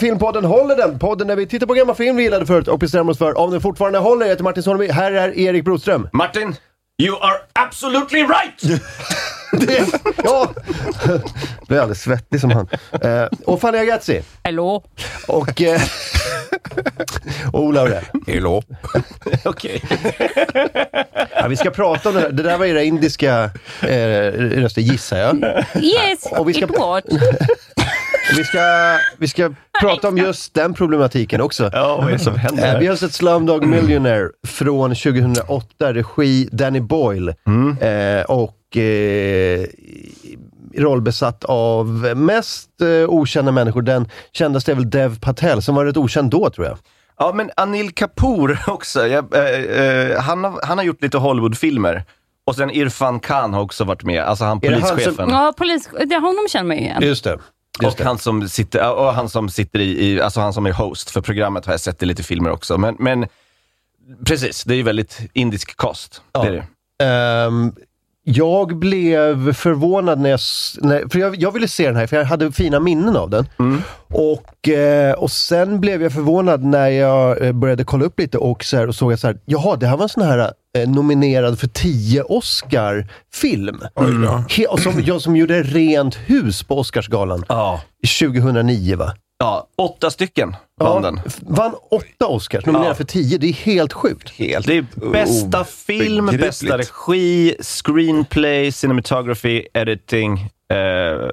[0.00, 0.98] Filmpodden Håller den?
[0.98, 3.50] Podden där vi tittar på gamla film vi gillade förut och bestämmer oss för om
[3.50, 4.26] den fortfarande håller.
[4.26, 6.08] Jag heter Martin Soneby, här är Erik Broström.
[6.12, 6.56] Martin,
[7.02, 8.80] you are absolutely right!
[9.52, 9.86] Det,
[10.24, 10.48] ja,
[11.68, 12.68] blev alldeles svettig som han.
[13.02, 14.22] Eh, och Fanny Agazzi.
[14.44, 14.84] Hallå?
[15.28, 15.80] Och, eh,
[17.52, 18.04] och Ola Aurell.
[18.26, 18.62] Hello.
[19.44, 19.82] Okej.
[21.34, 22.32] Ja, vi ska prata om det där.
[22.32, 23.50] Det där var era indiska
[23.82, 25.36] eh, röster gissar jag.
[25.82, 27.02] Yes, Och vi ska- it was.
[28.36, 28.58] Vi ska,
[29.18, 29.50] vi ska
[29.80, 31.70] prata om just den problematiken också.
[31.72, 32.80] Ja, vad är det som Eh, händer?
[32.80, 37.28] Vi har sett Slumdog Millionaire från 2008, regi Danny Boyle.
[37.80, 39.64] Eh, och eh,
[40.76, 43.82] rollbesatt av mest eh, okända människor.
[43.82, 46.78] Den kändaste är väl Dev Patel, som var rätt okänd då tror jag.
[47.18, 49.06] Ja, men Anil Kapoor också.
[49.06, 52.04] Jag, eh, eh, han, har, han har gjort lite Hollywoodfilmer.
[52.46, 55.28] Och sen Irfan Khan har också varit med, alltså han han som- polischefen.
[55.30, 57.02] Ja, polis, det, honom känner man ju igen.
[57.02, 57.38] Just det.
[57.82, 58.08] Just Och det.
[58.08, 61.20] han som sitter, och han som sitter i, i, alltså han som är host för
[61.20, 62.78] programmet har jag sett i lite filmer också.
[62.78, 63.26] Men, men
[64.26, 66.22] precis, det är ju väldigt indisk kost.
[66.32, 66.42] Ja.
[66.42, 66.64] Det är det.
[67.04, 67.72] Ehm,
[68.24, 70.40] jag blev förvånad när jag,
[70.80, 73.46] när, för jag, jag ville se den här, för jag hade fina minnen av den.
[74.08, 78.64] Och, eh, och sen blev jag förvånad när jag eh, började kolla upp lite och,
[78.64, 80.52] så här, och såg jag så här, jaha, det här var en sån här
[80.86, 83.80] nominerad för 10 Oscar-film.
[84.82, 87.80] Som, jag, som gjorde rent hus på Oscarsgalan Ja.
[88.20, 89.14] 2009 va?
[89.38, 91.20] ja, åtta stycken vann den.
[91.26, 92.94] f- vann åtta Oscars, nominerad Ja.
[92.94, 93.38] för 10.
[93.38, 94.30] Det är helt sjukt.
[94.30, 100.38] Helt Det är bästa film, bästa regi, screenplay, cinematography, editing
[100.72, 101.28] eh,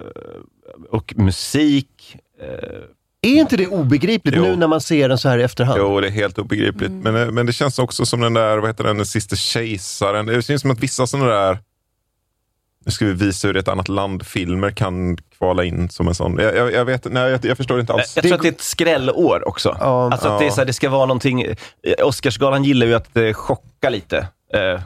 [0.92, 2.18] och musik.
[2.42, 2.80] Eh,
[3.22, 4.44] Är inte det obegripligt Jo.
[4.44, 5.80] nu när man ser den så här i efterhand?
[5.80, 6.92] Jo, det är helt obegripligt.
[6.92, 10.26] Men, eh, men det känns också som den där, vad heter den, den sista kejsaren.
[10.26, 11.60] Det känns som att vissa sådana där,
[12.86, 16.38] nu ska vi visa hur ett annat land-filmer kan kvala in som en sån.
[16.40, 18.16] Jag, jag, jag vet, nej, jag, jag förstår inte alls.
[18.16, 19.78] jag tror att det är ett skrällår också.
[19.80, 20.12] Ja.
[20.12, 21.56] alltså att det, är så här, det ska vara någonting, eh,
[22.04, 24.28] Oscarsgalan gillar ju att eh, chocka lite.
[24.54, 24.82] Eh,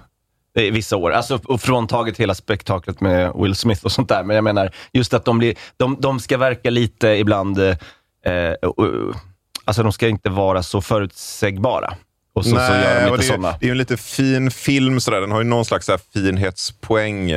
[0.55, 1.11] i vissa år.
[1.11, 4.23] Alltså fråntaget hela spektaklet med Will Smith och sånt där.
[4.23, 7.75] Men jag menar, just att de, blir, de, de ska verka lite ibland, eh,
[9.65, 11.93] alltså de ska inte vara så förutsägbara.
[12.33, 13.57] Och så, så gör de och lite det, är, sådana.
[13.59, 15.21] det är ju en lite fin film sådär.
[15.21, 17.31] Den har ju någon slags så finhetspoäng.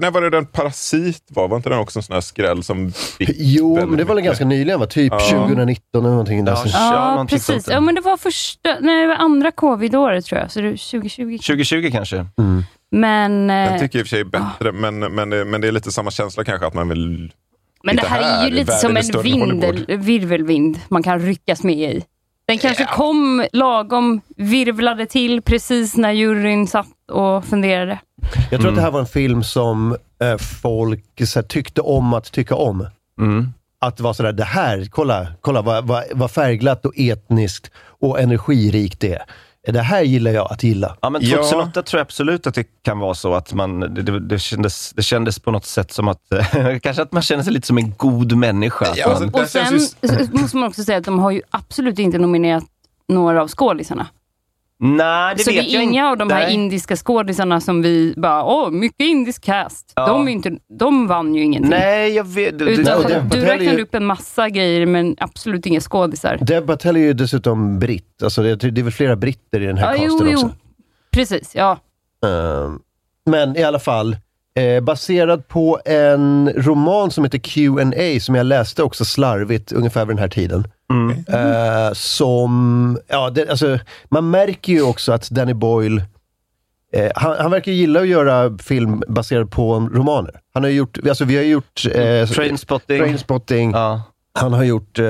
[0.00, 1.48] När var det den Parasit var?
[1.48, 4.44] Var inte den också en sån här skräll som Jo, men det var väl ganska
[4.44, 4.86] nyligen va?
[4.86, 5.18] Typ Ja.
[5.30, 6.44] 2019 eller någonting.
[6.44, 6.52] Där.
[6.52, 7.68] Ja, Ja, Ja, precis.
[7.68, 10.90] Ja, men det var första, nej, det var andra covid-året tror jag, så det är
[10.90, 11.38] 2020.
[11.38, 12.26] 2020 kanske.
[12.90, 15.68] Men, Jag eh, tycker i och för sig är bättre, men, men, det, men det
[15.68, 17.32] är lite samma känsla kanske att man vill...
[17.82, 21.62] men det titta här är ju här, lite som en vindel, virvelvind man kan ryckas
[21.62, 22.04] med i.
[22.46, 27.98] Den kanske kom lagom, virvlade till precis när juryn satt och funderade.
[28.50, 32.14] Jag tror att det här var en film som eh, folk så här, tyckte om
[32.14, 32.86] att tycka om.
[33.20, 33.52] Mm.
[33.78, 38.20] Att det var sådär, det här, kolla, kolla vad, vad, vad färgglatt och etniskt och
[38.20, 39.22] energirikt det är.
[39.72, 40.96] Det här gillar jag att gilla.
[41.00, 41.36] Ja, men Ja.
[41.36, 44.92] 2008 tror jag absolut att det kan vara så att man, det, det, det, kändes,
[44.92, 46.20] det kändes på något sätt som att,
[46.82, 48.86] kanske att man känner sig lite som en god människa.
[48.96, 49.80] Ja, man, alltså, Och sen
[50.26, 52.64] så måste man också säga att de har ju absolut inte nominerat
[53.08, 54.06] några av skådisarna.
[54.78, 56.10] Nej, det så vet det jag är inga inte.
[56.10, 56.54] av de här Nej.
[56.54, 59.92] indiska skådisarna som vi bara, åh, mycket indisk cast.
[59.96, 60.06] Ja.
[60.06, 61.70] De, inte, de vann ju ingenting.
[61.70, 62.58] Nej, jag vet.
[62.58, 66.38] Det, Utan, det- du räknade upp en massa grejer, men absolut inga skådisar.
[66.40, 68.22] Deb Patel är ju dessutom britt.
[68.22, 70.38] Alltså det, det är väl flera britter i den här Ja, jo, casten jo.
[70.38, 70.50] också.
[71.10, 71.78] Precis, ja.
[72.26, 72.78] Ehm,
[73.30, 74.16] men i alla fall,
[74.58, 80.16] eh, baserad på en roman som heter Q&A som jag läste också slarvigt ungefär vid
[80.16, 80.68] den här tiden.
[81.28, 83.78] Eh, som, ja, det, alltså,
[84.08, 86.02] man märker ju också att Danny Boyle,
[86.92, 90.40] eh, han, han verkar gilla att göra film baserad på romaner.
[90.54, 91.86] Han har gjort, alltså vi har gjort...
[91.86, 92.98] Eh, Trainspotting.
[92.98, 93.70] Trainspotting.
[93.70, 94.02] Ja.
[94.38, 95.06] Han har gjort eh,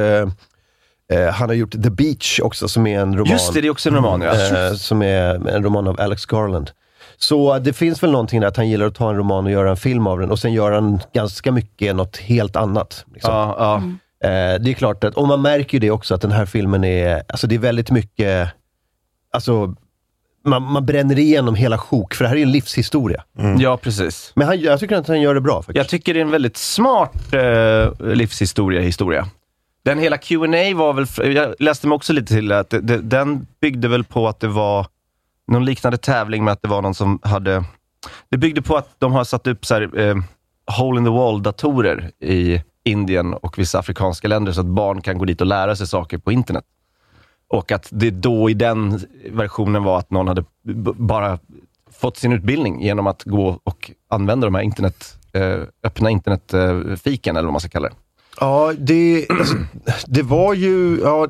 [1.13, 3.33] eh, han har gjort The Beach också, som är en roman.
[3.33, 4.21] Just det, det är också en roman.
[4.21, 4.67] Ja.
[4.69, 6.71] Eh, som är en roman av Alex Garland.
[7.19, 9.71] Så det finns väl någonting där att han gillar att ta en roman och göra
[9.71, 13.05] en film av den och sen gör han ganska mycket något helt annat.
[13.15, 13.35] Liksom.
[13.35, 13.77] Ja, ja.
[13.77, 13.83] Eh,
[14.21, 17.23] det är klart att, och man märker ju det också, att den här filmen är,
[17.29, 18.49] alltså det är väldigt mycket,
[19.33, 19.75] alltså
[20.45, 23.25] man, man bränner igenom hela sjok, för det här är ju en livshistoria.
[23.59, 24.33] ja, precis.
[24.35, 25.77] Men han, jag tycker att han gör det bra faktiskt.
[25.77, 28.81] Jag tycker det är en väldigt smart eh, livshistoria.
[28.81, 29.29] Historia.
[29.85, 33.47] Den hela Q&A var väl, jag läste mig också lite till att det, det, den
[33.61, 34.87] byggde väl på att det var
[35.49, 37.65] någon liknande tävling med att det var någon som hade...
[38.29, 40.17] Det byggde på att de har satt upp så här, eh,
[40.79, 45.25] hole in the wall-datorer i Indien och vissa afrikanska länder så att barn kan gå
[45.25, 46.65] dit och lära sig saker på internet.
[47.49, 49.01] Och att det då i den
[49.31, 50.45] versionen var att någon hade
[50.95, 51.39] bara
[52.01, 57.39] fått sin utbildning genom att gå och använda de här internet, eh, öppna internetfiken, eh,
[57.39, 57.95] eller vad man ska kalla det.
[58.41, 59.57] Ja, det, alltså,
[60.07, 61.29] det var ju, ja,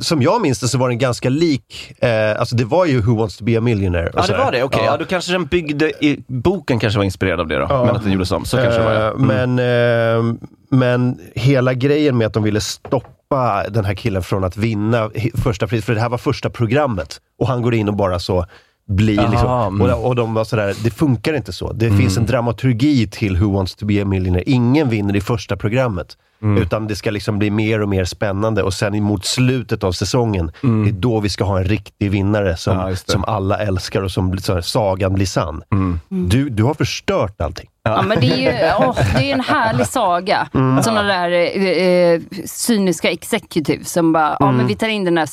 [0.00, 3.16] som jag minns det så var den ganska lik, eh, alltså det var ju Who
[3.16, 4.10] Wants To Be A Millionaire.
[4.14, 4.62] Ja, det var det.
[4.62, 4.96] Okej, ja.
[4.96, 6.04] då kanske den byggde...
[6.04, 8.44] I, boken kanske var inspirerad av det då, men att den gjordes om.
[8.44, 9.08] Så kanske det var, ja.
[9.08, 10.34] Eh, Men, eh,
[10.70, 15.66] men hela grejen med att de ville stoppa den här killen från att vinna första
[15.66, 17.20] pris, för det här var första programmet.
[17.38, 18.46] Och han går in och bara så
[18.92, 19.94] blir Aha, liksom, mm.
[19.98, 21.72] och, och de var sådär, det funkar inte så.
[21.72, 24.50] Det finns en dramaturgi till Who Wants To Be A Millionaire.
[24.50, 26.16] Ingen vinner i första programmet.
[26.42, 26.62] Mm.
[26.62, 30.52] Utan det ska liksom bli mer och mer spännande och sen mot slutet av säsongen,
[30.60, 32.88] det är då vi ska ha en riktig vinnare som, Mm.
[32.90, 35.62] Ja, som alla älskar och som blir- så här, sagan blir sann.
[35.72, 35.98] Mm.
[36.08, 37.68] Du, du har förstört allting.
[37.84, 40.48] Ja, men det är ju åh, det är en härlig saga.
[40.54, 40.82] Mm.
[40.82, 45.26] Sådana där eh, eh, cyniska executives som bara, ja men vi tar in den här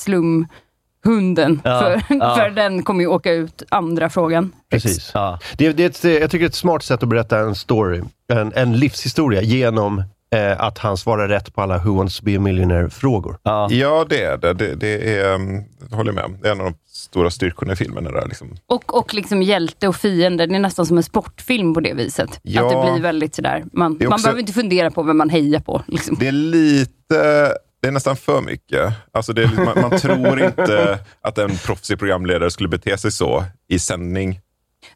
[1.09, 1.61] slumhunden.
[1.63, 2.35] Ja, För, ja.
[2.39, 4.51] för den kommer ju åka ut andra frågan.
[4.71, 5.11] Precis.
[5.13, 5.39] Ja.
[5.57, 8.01] Det, det är ett, jag tycker det är ett smart sätt att berätta en story,
[8.33, 10.03] en, en livshistoria, genom
[10.35, 13.37] eh, att han svarar rätt på alla Who Wants To Be A Millionaire-frågor.
[13.43, 13.67] Ja.
[13.71, 14.53] Ja, det är det.
[14.53, 16.37] Det, det är, um, jag håller med.
[16.41, 18.03] Det är en av de stora styrkorna i filmen.
[18.03, 18.55] Det där, liksom.
[18.67, 22.39] Och, och liksom hjälte och fiende, det är nästan som en sportfilm på det viset.
[22.41, 22.65] Ja.
[22.65, 25.29] Att det blir väldigt sådär, man, är man också- behöver inte fundera på vem man
[25.29, 25.81] hejar på.
[25.87, 26.17] Liksom.
[26.19, 28.93] Det är lite, det är nästan för mycket.
[29.13, 33.45] Alltså det är, man, man tror inte att en proffsig programledare skulle bete sig så
[33.69, 34.39] i sändning.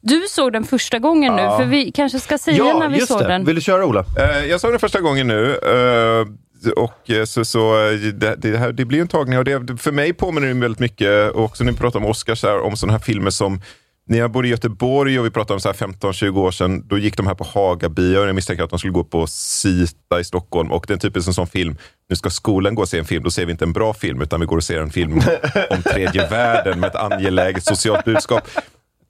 [0.02, 1.58] Du såg den första gången nu, Ja.
[1.58, 3.28] för vi kanske ska säga när vi just såg det.
[3.28, 3.46] den.
[3.46, 4.06] Vill du köra Ola?
[4.20, 5.52] Eh, jag såg den första gången nu.
[5.56, 6.28] eh,
[6.76, 7.74] och eh, så, så
[8.14, 11.32] det, det, här, det blir en tagning och det, för mig påminner det väldigt mycket,
[11.32, 13.62] och också när vi pratar om Oscars, här, om sådana här filmer som
[14.06, 16.98] när jag bodde i Göteborg och vi pratade om så här 15-20 år sedan, då
[16.98, 20.24] gick de här på Hagabio och jag misstänker att de skulle gå på Sita i
[20.24, 20.72] Stockholm.
[20.72, 21.78] Och den typen som sån film,
[22.10, 24.22] nu ska skolan gå och se en film, då ser vi inte en bra film,
[24.22, 25.22] utan vi går och ser en film
[25.70, 28.44] om tredje världen med ett angeläget socialt budskap.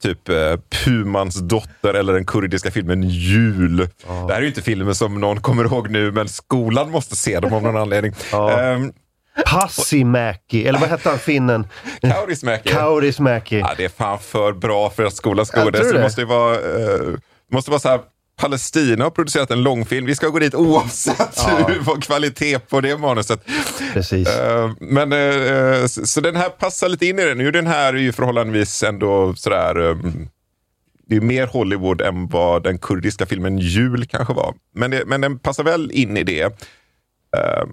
[0.01, 0.56] Typ eh,
[0.86, 3.78] Pumans dotter eller den kurdiska filmen Jul.
[3.78, 7.40] Det här är ju inte filmer som någon kommer ihåg nu, men skolan måste se
[7.40, 8.13] dem av någon anledning.
[8.31, 8.74] Ja.
[8.74, 8.94] Um,
[9.45, 11.68] Passimäki, eller vad hette han finnen?
[12.01, 12.69] Kaurismäki.
[12.69, 13.59] Kaurismäki.
[13.59, 15.77] Ja, det är fan för bra för att skolan ska gå det.
[15.77, 16.03] Så det det.
[16.03, 17.18] måste ju vara, det
[17.51, 18.00] måste vara så här,
[18.35, 20.06] Palestina har producerat en långfilm.
[20.06, 23.45] Vi ska gå dit oavsett hur, vad kvalitet på det manuset.
[23.94, 24.27] Precis.
[24.27, 27.37] Eh, men, eh, eh, så, så den här passar lite in i den.
[27.37, 29.78] Nu den här är ju förhållandevis ändå sådär...
[29.78, 30.30] Um,
[31.07, 34.56] det är mer Hollywood än vad den kurdiska filmen Jul kanske var.
[34.75, 36.44] Men, det, men den passar väl in i det.
[37.37, 37.63] Eh,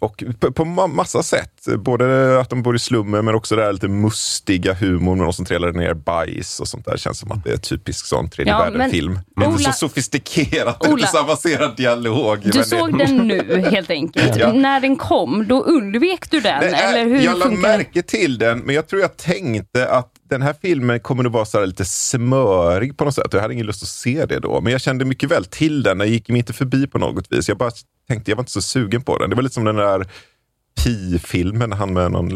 [0.00, 1.66] och på, på ma- massa sätt.
[1.78, 5.32] Både att de bor i slummen men också det här lite mustiga humorn med någon
[5.32, 6.96] som trillar ner bajs och sånt där.
[6.96, 9.18] Känns som att det är typisk sån tredje Ja, världen-film.
[9.36, 12.38] men Inte så sofistikerat, Ola- inte så avancerad dialog.
[12.42, 14.36] Du det- såg den nu helt enkelt.
[14.40, 14.52] Ja.
[14.52, 16.60] När den kom, då undvek du den?
[16.60, 17.76] Det är- eller hur jag la funkar det?
[17.76, 21.44] märke till den, men jag tror jag tänkte att den här filmen kommer att vara
[21.44, 23.26] så här lite smörig på något sätt.
[23.32, 25.98] Jag hade ingen lust att se det då, men jag kände mycket väl till den.
[25.98, 27.48] Den gick mig inte förbi på något vis.
[27.48, 27.70] Jag bara
[28.10, 29.30] tänkte, jag var inte så sugen på den.
[29.30, 30.06] Det var lite som den där
[30.84, 32.28] Pi-filmen, han med någon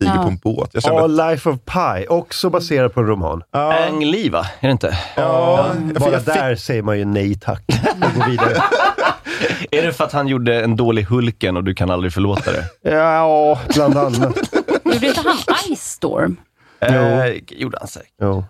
[0.00, 0.22] tiger Ja.
[0.22, 0.70] på en båt.
[0.72, 3.42] Jag kände, All Life of Pi, också baserad på en roman.
[3.50, 4.46] Ang Lee, va?
[4.60, 4.98] Är det inte?
[5.16, 7.62] ja, för Bara jag fick, där säger man ju nej tack.
[7.68, 8.56] Och går vidare.
[9.70, 12.64] Är det för att han gjorde en dålig Hulken och du kan aldrig förlåta det?
[12.90, 14.36] Ja, bland annat.
[14.84, 15.36] Gjorde inte han
[15.76, 16.36] Ice Storm?
[16.80, 18.12] Eh, gjorde han säkert.
[18.22, 18.44] Jo.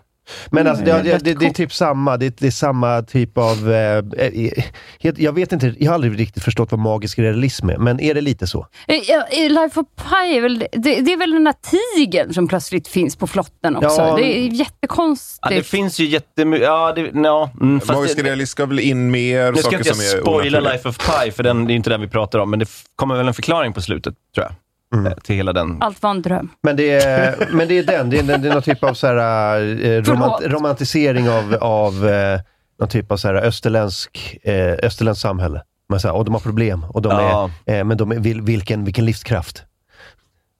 [0.51, 3.37] Men alltså, det, Mm, det, det, det är typ samma, det, det är samma typ
[3.37, 3.71] av...
[3.73, 4.63] Eh, eh,
[4.99, 8.13] helt- jag vet inte, jag har aldrig riktigt förstått vad magisk realism är, men är
[8.13, 8.67] det lite så?
[8.87, 11.53] Eh, ja, eh, Life of Pi är väl, det, det är väl den där
[11.95, 14.01] tigern som plötsligt finns på flotten också.
[14.01, 15.39] Ja, det är jättekonstigt.
[15.41, 16.65] Ja, det finns ju jättemycket...
[16.67, 19.89] Ja, det, ja, mm, Magisk det, realism ska väl in mer nu ska saker inte
[19.89, 20.59] jag som är spoila.
[20.59, 23.15] Life of Pi, för den, det är inte den vi pratar om, men det kommer
[23.15, 24.53] väl en förklaring på slutet, tror jag.
[24.95, 25.77] Eh, Till hela den.
[25.81, 26.49] Allt var en dröm.
[26.63, 29.07] Men det är, men det är den, det är, det är någon typ av så
[29.07, 32.39] här, eh, romant, romantisering av, av eh,
[32.79, 35.61] någon typ av så här, österländsk, eh, österländskt samhälle.
[35.89, 37.49] Man säger, och de har problem, och de Ja.
[37.65, 39.63] är, eh, men de är, vil, vilken, vilken livskraft.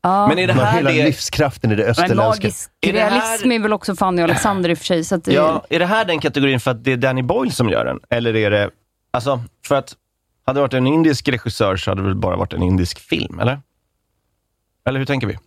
[0.03, 0.27] Ja.
[0.27, 1.03] Men är det här hela det...
[1.03, 2.25] livskraften i det Men österländska.
[2.25, 5.03] magisk Är det här- realism är väl också Fanny och Alexander i och för sig.
[5.03, 7.51] Så att det, Ja, är det här den kategorin för att det är Danny Boyle
[7.51, 7.99] som gör den?
[8.09, 8.69] Eller är det...
[9.13, 9.93] Alltså, för att
[10.45, 13.39] hade det varit en indisk regissör så hade det väl bara varit en indisk film,
[13.39, 13.59] eller?
[14.87, 15.37] Eller hur tänker vi?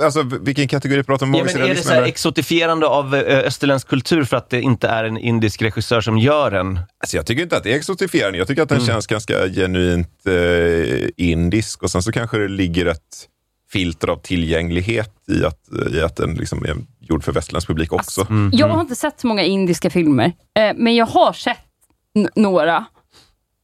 [0.00, 1.34] Alltså, vilken kategori pratar om?
[1.34, 4.88] Ja, men är det så här exotifierande av eh, österländsk kultur för att det inte
[4.88, 6.80] är en indisk regissör som gör den?
[6.98, 8.38] Alltså, jag tycker inte att det är exotifierande.
[8.38, 8.86] Jag tycker att den Mm.
[8.86, 11.82] känns ganska genuint eh, indisk.
[11.82, 13.28] Och sen så kanske det ligger ett
[13.72, 15.60] filter av tillgänglighet i att,
[15.92, 18.20] i att den liksom är gjord för västerländsk publik också.
[18.20, 18.50] Alltså, mm.
[18.54, 21.58] Jag har inte sett så många indiska filmer, eh, men jag har sett
[22.34, 22.84] några.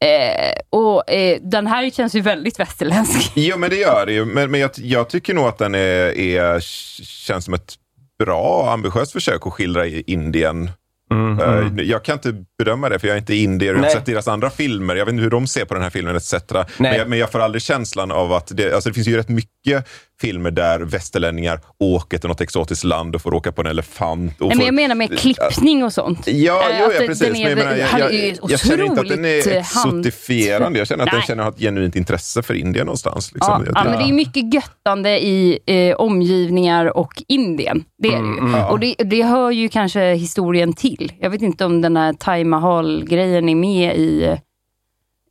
[0.05, 3.33] Eh, och eh, Den här känns ju väldigt västerländsk.
[3.37, 4.25] Jo, men det gör det ju.
[4.25, 6.61] Men, men jag, jag tycker nog att den är, är,
[7.05, 7.75] känns som ett
[8.19, 10.71] bra, ambitiöst försök att skildra i Indien.
[11.13, 11.89] Mm, Eh, mm.
[11.89, 14.29] Jag kan inte bedöma det, för jag är inte indier och jag har sett deras
[14.29, 14.97] andra filmer.
[14.97, 16.35] Jag vet inte hur de ser på den här filmen etc.
[16.77, 19.29] Men jag, men jag får aldrig känslan av att det, alltså det finns ju rätt
[19.29, 19.89] mycket
[20.21, 24.33] filmer där västerlänningar åker till något exotiskt land och får åka på en elefant.
[24.41, 26.27] Nej, men jag menar med klippning och sånt.
[26.27, 27.19] Ja, Eh, jo, ja precis.
[27.19, 30.79] den är Men jag, menar, jag, jag, jag känner inte att den är eh, exotifierande.
[30.79, 31.27] Jag känner att den Nej.
[31.27, 33.33] känner att ett genuint intresse för Indien någonstans.
[33.35, 33.65] Liksom.
[33.67, 37.85] Ja, ja, men det är mycket göttande i eh, omgivningar och Indien.
[38.03, 38.39] Det är det ju.
[38.39, 41.13] Mm, Och det, det hör ju kanske historien till.
[41.21, 44.37] Jag vet inte om den här Taj Mahal-grejen är med i,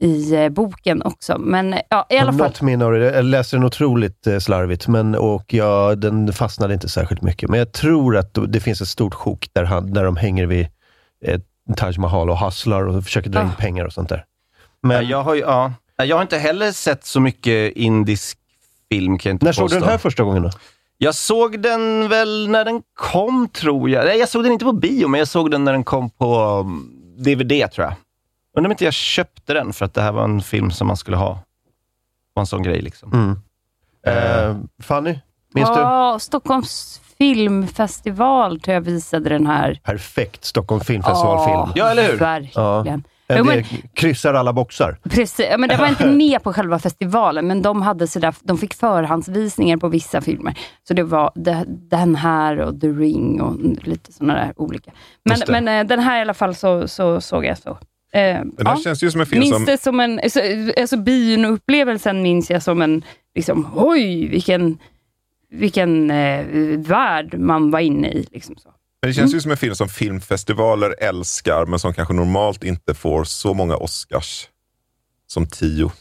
[0.01, 1.37] i eh, boken också.
[1.37, 2.41] Men ja, i alla fall.
[2.47, 3.15] Något minne av det.
[3.15, 7.49] Jag läste den otroligt eh, slarvigt, men, och ja, den fastnade inte särskilt mycket.
[7.49, 10.67] Men jag tror att det finns ett stort sjok där, han, där de hänger vid
[11.25, 11.39] eh,
[11.77, 13.61] Taj Mahal och hustlar och försöker dra in Ah.
[13.61, 14.17] pengar och sånt där.
[14.81, 15.73] Ja, Men jag, har, ju- ja.
[15.97, 18.37] jag har inte heller sett så mycket indisk
[18.91, 19.79] film, kan jag inte när såg du påstå.
[19.79, 20.49] den här första gången då?
[20.97, 24.05] Jag såg den väl när den kom, tror jag.
[24.05, 26.65] Nej, jag såg den inte på bio, men jag såg den när den kom på
[27.17, 27.93] DVD, tror jag.
[28.57, 30.97] Undrar om inte jag köpte den, för att det här var en film som man
[30.97, 31.39] skulle ha.
[32.33, 32.81] var en sån grej.
[32.81, 33.13] liksom.
[33.13, 33.39] Mm.
[34.07, 35.19] Eh, Fanny,
[35.53, 35.75] minns du?
[35.75, 39.79] Ja, Stockholms filmfestival tror jag visade den här.
[39.83, 41.71] Perfekt Stockholm filmfestivalfilm.
[41.75, 42.17] Ja, eller hur?
[42.17, 42.53] Verkligen.
[43.27, 43.37] Ja.
[43.37, 44.97] Jo, men- Det kryssar alla boxar.
[45.03, 48.57] Precis, ja, men det var inte med på själva festivalen, men de, hade sådär, de
[48.57, 50.57] fick förhandsvisningar på vissa filmer.
[50.87, 53.55] Så det var det, den här och The Ring och
[53.87, 54.91] lite sådana där olika.
[55.23, 57.77] Men, men eh, den här i alla fall så, så såg jag så.
[58.13, 58.81] Eh, Den här ja.
[58.83, 59.65] känns ju som en film Minns som...
[59.65, 60.39] det som en, alltså,
[60.77, 63.03] alltså bioupplevelsen minns jag som en,
[63.35, 64.77] liksom, oj vilken,
[65.49, 66.45] vilken eh,
[66.77, 68.27] värld man var inne i.
[68.31, 68.69] Liksom så.
[69.01, 72.93] Men det känns ju som en film som filmfestivaler älskar, men som kanske normalt inte
[72.93, 74.47] får så många Oscars
[75.27, 75.91] som tio.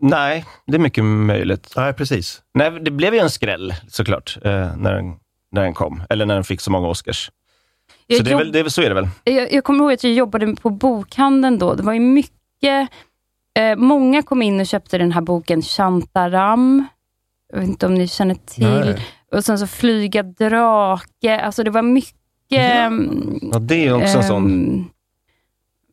[0.00, 1.72] Nej, det är mycket möjligt.
[1.76, 2.42] Nej, precis.
[2.54, 5.16] Nej, det blev ju en skräll såklart, eh, när, den,
[5.52, 6.02] när den kom.
[6.10, 7.30] Eller när den fick så många Oscars.
[8.10, 9.08] Så Jag det är väl, det är väl, så är det väl.
[9.24, 11.74] jag, jag kommer ihåg att jag jobbade på bokhandeln då.
[11.74, 12.88] Det var ju mycket...
[13.58, 16.86] Eh, många kom in och köpte den här boken Shantaram.
[17.52, 18.64] Jag vet inte om ni känner till.
[18.64, 19.06] Nej.
[19.32, 21.40] Och sen så Flyga drake.
[21.40, 22.14] Alltså det var mycket...
[22.50, 24.84] ehm, Ja, det är också en sån ehm,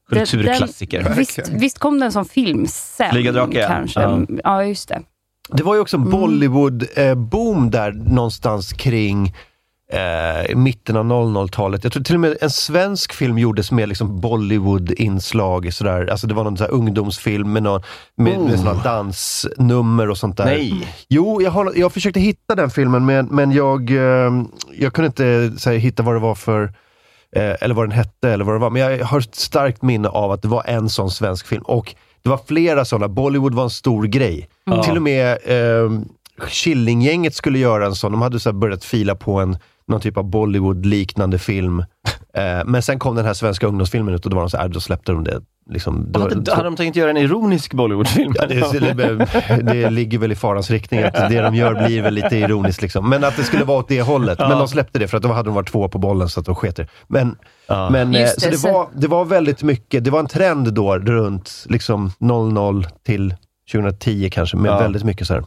[0.09, 1.03] kulturklassiker.
[1.03, 3.11] den- visst, visst kom den som film sen?
[3.11, 3.67] Flyga drake, ja.
[3.67, 4.01] kanske.
[4.01, 4.21] Ja.
[4.43, 4.63] Ja.
[4.63, 5.01] just det.
[5.49, 6.13] Det var ju också en Mm.
[6.19, 9.33] Bollywood-boom där någonstans kring
[9.91, 11.83] eh, mitten av 00-talet.
[11.83, 15.73] Jag tror till och med en svensk film gjordes med liksom Bollywood-inslag.
[15.73, 16.07] Sådär.
[16.11, 17.81] Alltså det var någon så här ungdomsfilm med, någon,
[18.15, 18.57] med, med Oh.
[18.57, 20.45] såna dansnummer och sånt där.
[20.45, 20.87] Nej.
[21.09, 24.31] Jo, jag, har, jag försökte hitta den filmen men, men jag, eh,
[24.73, 26.63] jag kunde inte så här, hitta vad det var för
[27.35, 28.69] eh, eller vad den hette eller vad det var.
[28.69, 31.63] Men jag har ett starkt minne av att det var en sån svensk film.
[31.65, 33.07] Och det var flera sådana.
[33.07, 34.49] Bollywood var en stor grej.
[34.63, 34.83] Ja.
[34.83, 35.91] Till och med eh,
[36.47, 38.11] Killinggänget skulle göra en sån.
[38.11, 41.83] De hade så börjat fila på en, någon typ av Bollywood-liknande film.
[42.37, 44.67] Eh, men sen kom den här svenska ungdomsfilmen ut och då var de så här,
[44.67, 45.41] då släppte de det.
[45.69, 48.33] Liksom, då, Hade, hade de tänkt göra en ironisk Bollywoodfilm?
[48.35, 52.13] Ja, det, det, det ligger väl i farans riktning att det de gör blir väl
[52.13, 52.81] lite ironiskt.
[52.81, 53.09] Liksom.
[53.09, 54.39] Men att det skulle vara åt det hållet.
[54.39, 56.45] Men de släppte det för att då hade de varit två på bollen så att
[56.45, 56.87] de sket det.
[57.07, 57.35] Men,
[57.67, 57.89] Ja.
[57.89, 60.27] men eh, Just så det, det så- var, det var väldigt mycket, det var en
[60.27, 63.35] trend då runt liksom 00 till
[63.71, 64.79] 2010 kanske, med Ja.
[64.79, 65.43] väldigt mycket så här.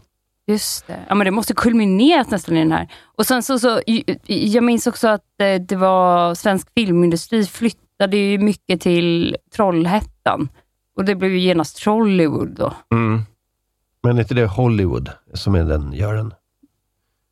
[0.48, 1.04] Just det.
[1.08, 2.88] Ja, men det måste kulminerat nästan i den här.
[3.16, 3.80] Och sen så, så
[4.26, 10.48] jag minns också att eh, det var svensk filmindustri flyttade ju mycket till Trollhättan.
[10.96, 12.74] Och det blev ju genast Trollywood då.
[12.94, 13.22] Mm.
[14.02, 16.34] Men är inte det Hollywood som är den gör den?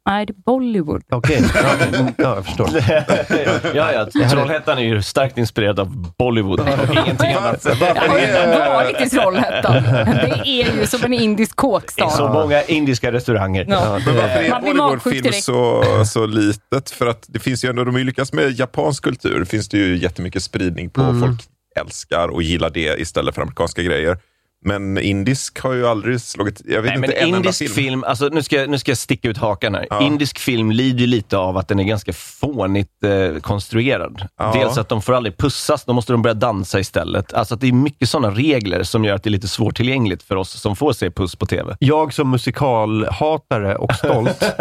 [0.07, 1.03] Nej, det är Bollywood.
[1.11, 1.77] Okej, ja,
[2.17, 2.69] ja, jag förstår.
[3.75, 4.29] ja, ja.
[4.31, 7.65] Trollhättan är ju starkt inspirerad av Bollywood och ingenting annat.
[7.65, 9.83] Jag har varit i Trollhättan.
[9.83, 12.11] Det är ju som en indisk kåkstad.
[12.11, 13.67] så många indiska restauranger.
[13.69, 14.01] Ja.
[14.07, 16.91] Men varför är Man blir magsjuk Bollywoodfilm så, så litet?
[16.91, 19.41] För att det finns ju ändå, de har ju lyckats med japansk kultur.
[19.41, 21.01] Det finns det ju jättemycket spridning på.
[21.01, 21.21] Mm.
[21.21, 21.41] Folk
[21.81, 24.19] älskar och gillar det istället för amerikanska grejer.
[24.65, 27.71] Men indisk har ju aldrig slagit, jag vet Nej, inte men en enda indisk film.
[27.75, 29.87] film, alltså, nu, ska, jag- nu ska jag sticka ut hakan här.
[29.91, 30.03] Ja.
[30.03, 34.23] Indisk film lider ju lite av att den är ganska fånigt eh, konstruerad.
[34.39, 34.53] Ja.
[34.55, 37.33] Dels att de får aldrig pussas, då måste de börja dansa istället.
[37.35, 40.37] Alltså att det är mycket sådana regler som gör att det är lite svårtillgängligt för
[40.37, 41.77] oss som får se puss på TV.
[41.81, 44.43] Jag som musikalhatare och stolt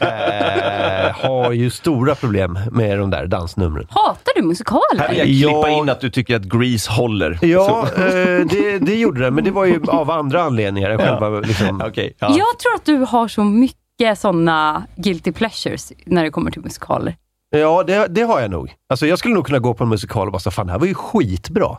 [0.00, 3.86] eh, har ju stora problem med de där dansnumren.
[3.90, 5.08] Hatar du Här musikaler?
[5.08, 5.62] vill jag Ja.
[5.62, 7.38] klippa in att du tycker att Grease håller.
[7.42, 8.02] Ja, eh,
[8.50, 12.16] det, det gjorde det, men det var ju av andra anledningar än själva liksom, Okej,
[12.18, 12.26] ja.
[12.28, 17.16] Jag tror att du har så mycket såna guilty pleasures när det kommer till musikaler.
[17.50, 18.74] Ja, det, det har jag nog.
[18.88, 20.78] Alltså, jag skulle nog kunna gå på en musikal och bara så fan, det här
[20.78, 21.76] var ju skitbra.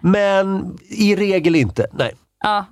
[0.00, 1.86] Men i regel inte.
[1.92, 2.14] Nej.
[2.44, 2.64] Ja.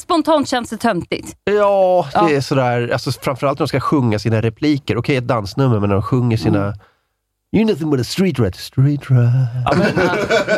[0.00, 1.36] Spontant känns det töntigt.
[1.44, 2.30] Ja, det Ja.
[2.30, 4.96] är sådär, alltså, framförallt när de ska sjunga sina repliker.
[4.96, 6.74] Okej, ett dansnummer, men när de sjunger sina...
[7.52, 8.54] You nothing but a street rat.
[8.54, 9.18] Street rat.
[9.64, 9.94] Ja, men,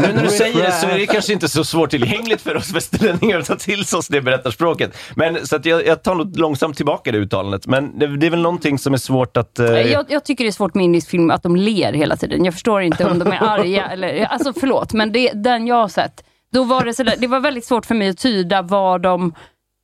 [0.02, 3.38] nu när du säger det så är det kanske inte så svårtillgängligt för oss västerlänningar
[3.38, 4.96] att ta till oss det berättarspråket.
[5.16, 7.66] Men, så att jag, jag tar nog långsamt tillbaka det uttalandet.
[7.66, 9.58] Men det, det är väl någonting som är svårt att...
[9.58, 12.44] eh, Jag, jag tycker det är svårt med indisk film att de ler hela tiden.
[12.44, 14.24] Jag förstår inte om de är arga eller...
[14.24, 17.64] Alltså förlåt, men det, den jag har sett, då var det sådär, det var väldigt
[17.64, 19.34] svårt för mig att tyda vad de...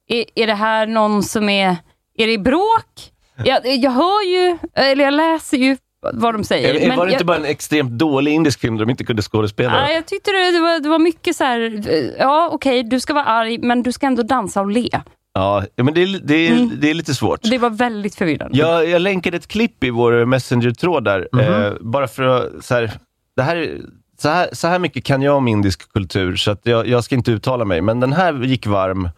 [0.08, 1.76] Är, är det här någon som är...
[2.18, 3.12] Är det bråk?
[3.44, 5.76] Jag, jag hör ju, eller jag läser ju
[6.12, 6.74] vad de säger.
[6.74, 9.22] Är- var det jag, inte bara en extremt dålig indisk film där de inte kunde
[9.22, 9.72] skådespela?
[9.72, 11.60] Nej, jag tyckte det, det, var, det var mycket så här.
[11.88, 14.88] eh, ja okej, du ska vara arg, men du ska ändå dansa och le.
[15.34, 16.70] Ja, men det är, det, Mm.
[16.80, 17.40] det är lite svårt.
[17.42, 18.58] Det var väldigt förvirrande.
[18.58, 21.40] Jag, jag länkade ett klipp i vår Messenger-tråd där, Mhm.
[21.64, 22.64] eh, bara för att...
[22.64, 22.90] Så här,
[23.36, 23.78] det här,
[24.18, 27.14] så, här, så här mycket kan jag om indisk kultur, så att jag, jag ska
[27.14, 27.80] inte uttala mig.
[27.80, 29.08] Men den här gick varm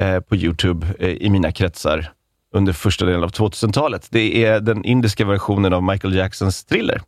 [0.00, 2.10] eh, på YouTube eh, i mina kretsar
[2.54, 4.08] under första delen av 2000-talet.
[4.10, 7.02] Det är den indiska versionen av Michael Jacksons Thriller.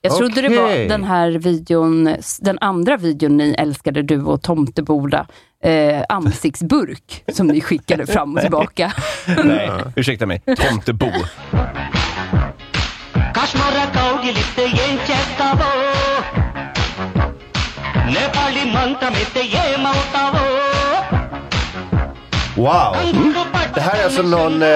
[0.00, 5.26] Jag trodde det var den här videon, den andra videon ni älskade, du och Tomteboda,
[5.64, 8.92] eh, ansiktsburk, som ni skickade fram och tillbaka.
[9.44, 10.42] Nej, ursäkta mig.
[10.56, 11.10] Tomtebo.
[22.62, 22.94] Wow!
[23.74, 24.68] Det här är alltså någon, eh,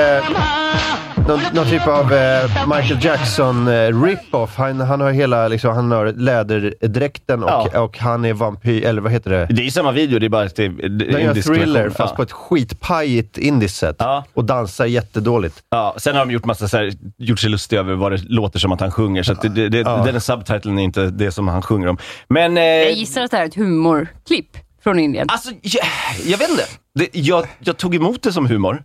[1.29, 4.57] någon, någon typ av eh, Michael Jackson eh, rip-off.
[4.57, 7.81] Han, han har hela, liksom, han har läderdräkten och, Ja.
[7.81, 9.47] och han är vampyr, eller vad heter det?
[9.51, 11.95] Det är samma video, det är bara att det är indisk thriller version.
[11.95, 12.17] fast Ja.
[12.17, 13.97] på ett skitpajigt indiskt sätt.
[13.99, 14.25] Ja.
[14.35, 15.63] Och dansar jättedåligt.
[15.71, 18.59] Ja, sen har de gjort massa så här, gjort sig lustiga över vad det låter
[18.59, 21.49] som att han sjunger, så att det, det, det, den subtiteln är inte det som
[21.49, 21.99] han sjunger om.
[22.29, 22.57] Men...
[22.59, 25.27] Eh, Jag gissar att det här är ett humorklipp från Indien.
[25.31, 25.85] Alltså, jag,
[26.25, 26.65] jag vet inte.
[26.95, 28.83] Det, jag, jag tog emot det som humor.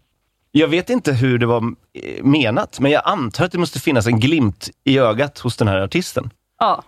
[0.51, 1.57] Jag vet inte hur det var
[2.03, 5.67] eh, menat, men jag antar att det måste finnas en glimt i ögat hos den
[5.67, 6.29] här artisten.
[6.59, 6.83] Ja.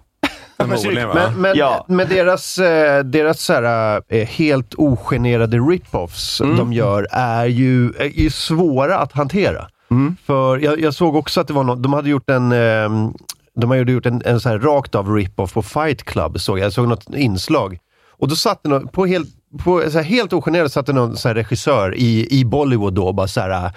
[0.58, 1.86] Men, men, Ja.
[1.88, 6.58] men deras, eh, deras så här, eh, helt ogenerade rip-offs Mm.
[6.58, 9.68] de gör är ju, är ju svåra att hantera.
[9.92, 10.16] Mm.
[10.26, 13.14] För jag, jag såg också att det var något, de hade gjort en ehm,
[13.56, 16.66] de hade gjort en, en så här rakt av rip-off på Fight Club, såg jag.
[16.66, 17.78] jag såg något inslag.
[18.20, 19.30] Och då satt det någon, på helt,
[19.64, 23.08] på, så här, helt ogenerat satt det någon så här regissör i, i Bollywood då
[23.08, 23.72] och bara så här, äh,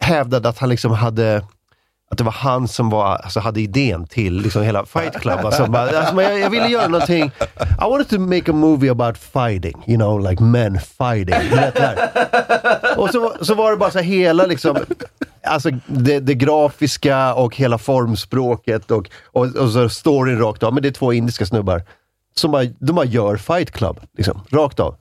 [0.00, 1.42] hävdade att han liksom hade
[2.10, 5.38] att det var han som var, alltså, hade idén till liksom hela Fight Club.
[5.44, 7.24] Alltså, bara, alltså, jag, jag ville göra någonting.
[7.80, 9.84] I wanted to make a movie about fighting.
[9.86, 11.50] You know, like men fighting.
[11.50, 12.08] Det.
[12.96, 14.78] Och så, så var det bara så här hela liksom,
[15.44, 20.74] alltså det, det grafiska och hela formspråket och, och, och så storyn rakt av.
[20.74, 21.82] Men det är två indiska snubbar
[22.34, 24.96] som bara, de bara gör Fight Club, liksom, rakt av.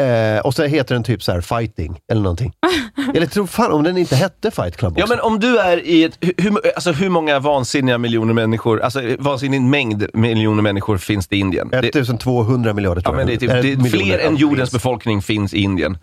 [0.00, 2.52] Eh, och så heter den typ så här fighting eller någonting.
[3.14, 5.00] eller tror fan om den inte hette Fight Club också.
[5.00, 6.18] Ja, men om du är i ett...
[6.20, 11.38] Hur, alltså, hur många vansinniga miljoner människor, alltså vansinnig mängd miljoner människor finns det i
[11.38, 11.68] Indien?
[11.68, 13.40] Det, 1200 miljarder ja, tror men det är, jag.
[13.40, 15.98] typ, Eller det fler än ja, jordens befolkning finns i Indien.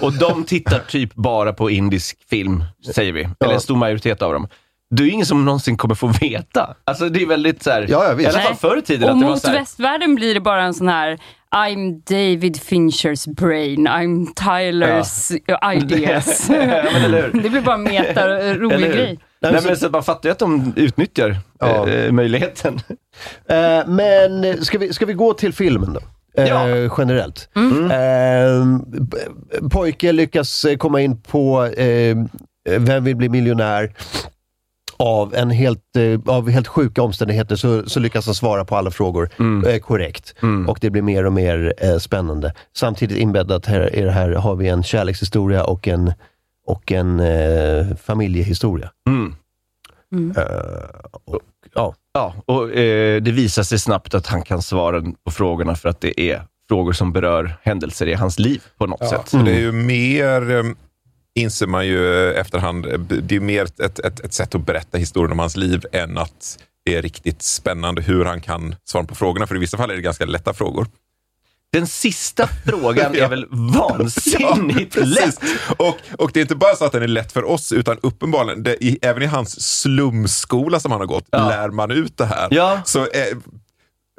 [0.00, 3.28] Och de tittar typ bara på indisk film, säger vi.
[3.44, 4.48] Eller en stor majoritet av dem.
[4.96, 6.74] Det är ju ingen som någonsin kommer få veta.
[6.84, 8.30] Alltså det är väldigt så här, Ja, ja, visst.
[8.30, 9.08] i alla fall förr i tiden.
[9.08, 11.18] Och att det var mot så här, västvärlden blir det bara en sån här
[11.56, 15.30] I'm David Finchers brain, I'm Tylers
[15.82, 16.48] ideas.
[17.32, 19.18] det blir bara en meta rolig grej.
[19.40, 21.88] Nej, men så man fattar ju att de utnyttjar Ja.
[21.88, 22.80] eh, möjligheten.
[23.48, 26.00] Eh, men eh, ska vi, ska vi gå till filmen då?
[26.42, 26.66] Eh, Ja.
[26.98, 27.48] Generellt.
[27.56, 28.66] Eh,
[29.00, 29.16] b-
[29.70, 32.16] pojke lyckas eh, komma in på eh,
[32.78, 33.92] Vem vill bli miljonär?
[34.96, 38.90] Av, en helt, eh, av helt sjuka omständigheter så, så lyckas han svara på alla
[38.90, 39.30] frågor
[39.66, 40.34] eh, korrekt.
[40.68, 42.54] Och det blir mer och mer eh, spännande.
[42.76, 46.12] Samtidigt inbäddat här, i det här har vi en kärlekshistoria och en,
[46.66, 48.90] och en eh, familjehistoria.
[49.08, 49.34] Mm.
[50.36, 50.44] Eh,
[51.24, 51.40] och,
[51.74, 51.94] ja.
[52.14, 56.00] Ja, och eh, det visar sig snabbt att han kan svara på frågorna för att
[56.00, 59.28] det är frågor som berör händelser i hans liv på något sätt.
[59.28, 60.62] Så det är ju mer, eh,
[61.34, 62.86] inser man ju efterhand,
[63.22, 66.58] det är mer ett, ett, ett sätt att berätta historien om hans liv än att
[66.84, 69.46] det är riktigt spännande hur han kan svara på frågorna.
[69.46, 70.86] För i vissa fall är det ganska lätta frågor.
[71.72, 75.16] Den sista frågan är väl vansinnigt precis.
[75.16, 75.40] lätt?
[75.76, 78.62] Och, och det är inte bara så att den är lätt för oss, utan uppenbarligen,
[78.62, 81.48] det, i, även i hans slumskola som han har gått, Ja.
[81.48, 82.48] lär man ut det här.
[82.50, 82.82] Ja.
[82.84, 83.36] Så eh,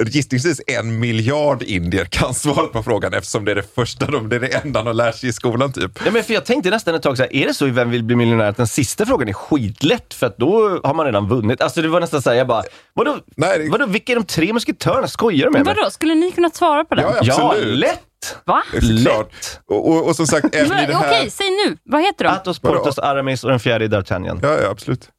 [0.06, 4.36] gissningsvis en miljard indier kan svaret på frågan eftersom det är det första de, det
[4.36, 5.92] är det enda de lär sig i skolan typ.
[6.06, 7.90] Ja, men för jag tänkte nästan ett tag, så här, är det så i Vem
[7.90, 11.28] vill bli miljonär att den sista frågan är skitlätt för att då har man redan
[11.30, 11.62] vunnit?
[11.62, 14.54] Alltså det var nästan såhär, jag bara, vadå, Nej, det- vadå vilka är de tre
[14.54, 15.08] musketörerna?
[15.08, 15.76] Skojar du med mig?
[15.76, 17.06] Vadå, skulle ni kunna svara på den?
[17.06, 17.78] Ja, Ja, absolut.
[17.78, 18.00] lätt!
[18.46, 18.64] Va?
[18.82, 19.60] Lätt.
[19.68, 21.08] Och, och, och som sagt, även i det här...
[21.10, 21.78] Okej, säg nu.
[21.84, 22.30] Vad heter de?
[22.32, 24.40] Athos, Porthos, Aramis och den fjärde är D'Artagnan.
[24.42, 25.10] Ja, ja, absolut.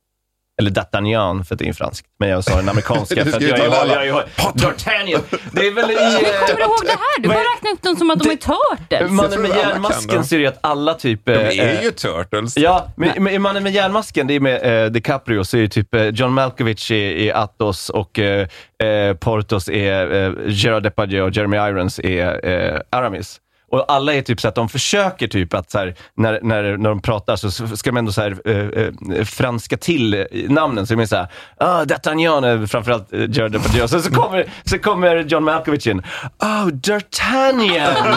[0.61, 2.07] Eller D'Artagnan, för att det är franskt.
[2.19, 5.21] Men jag sa den amerikanska, för att jag jag ju D'Artagnan.
[5.53, 5.95] Det är väl i...
[5.95, 7.23] Hur kommer du ihåg det här?
[7.23, 9.11] Du bara räknar upp dem som att de är turtles.
[9.11, 11.25] Mannen tror med järnmasken ser ju att alla typ...
[11.25, 12.57] De eh, är ju turtles.
[12.57, 16.07] Ja, men, Mannen med järnmasken, det är med eh, DiCaprio, så är ju typ eh,
[16.07, 18.49] John Malkovich i, i Athos och eh,
[18.83, 23.41] eh, Portos är eh, Gerard Depardieu och Jeremy Irons är eh, Aramis.
[23.75, 26.89] Och alla är typ så att de försöker typ att så här, när, när, när
[26.89, 30.87] de pratar så ska de ändå så här, eh, eh, franska till eh, namnen.
[30.87, 33.89] Så de är såhär, ah, D'Artagnan är framförallt eh, Gerard Depardieu.
[33.89, 35.99] Så, så, kommer, så kommer John Malkovich in,
[36.39, 37.95] oh, D'Artagnan!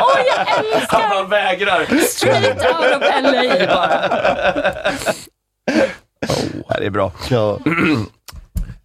[0.00, 1.84] Åh, jag Han älskar bara vägrar.
[2.06, 4.10] Straight out of LA bara.
[6.68, 7.12] Ja, det är bra.
[7.30, 7.58] Ja,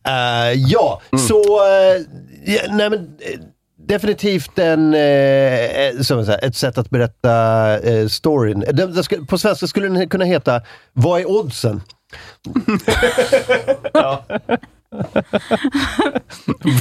[0.07, 1.67] Eh, ja så...
[1.67, 2.01] eh,
[2.45, 3.39] ja, nej men, eh,
[3.87, 7.31] definitivt en, eh, som jag säger, ett sätt att berätta
[7.89, 8.59] uh, storyn.
[8.59, 10.61] Den, den skulle- på svenska skulle den kunna heta
[10.93, 11.81] Vad är oddsen?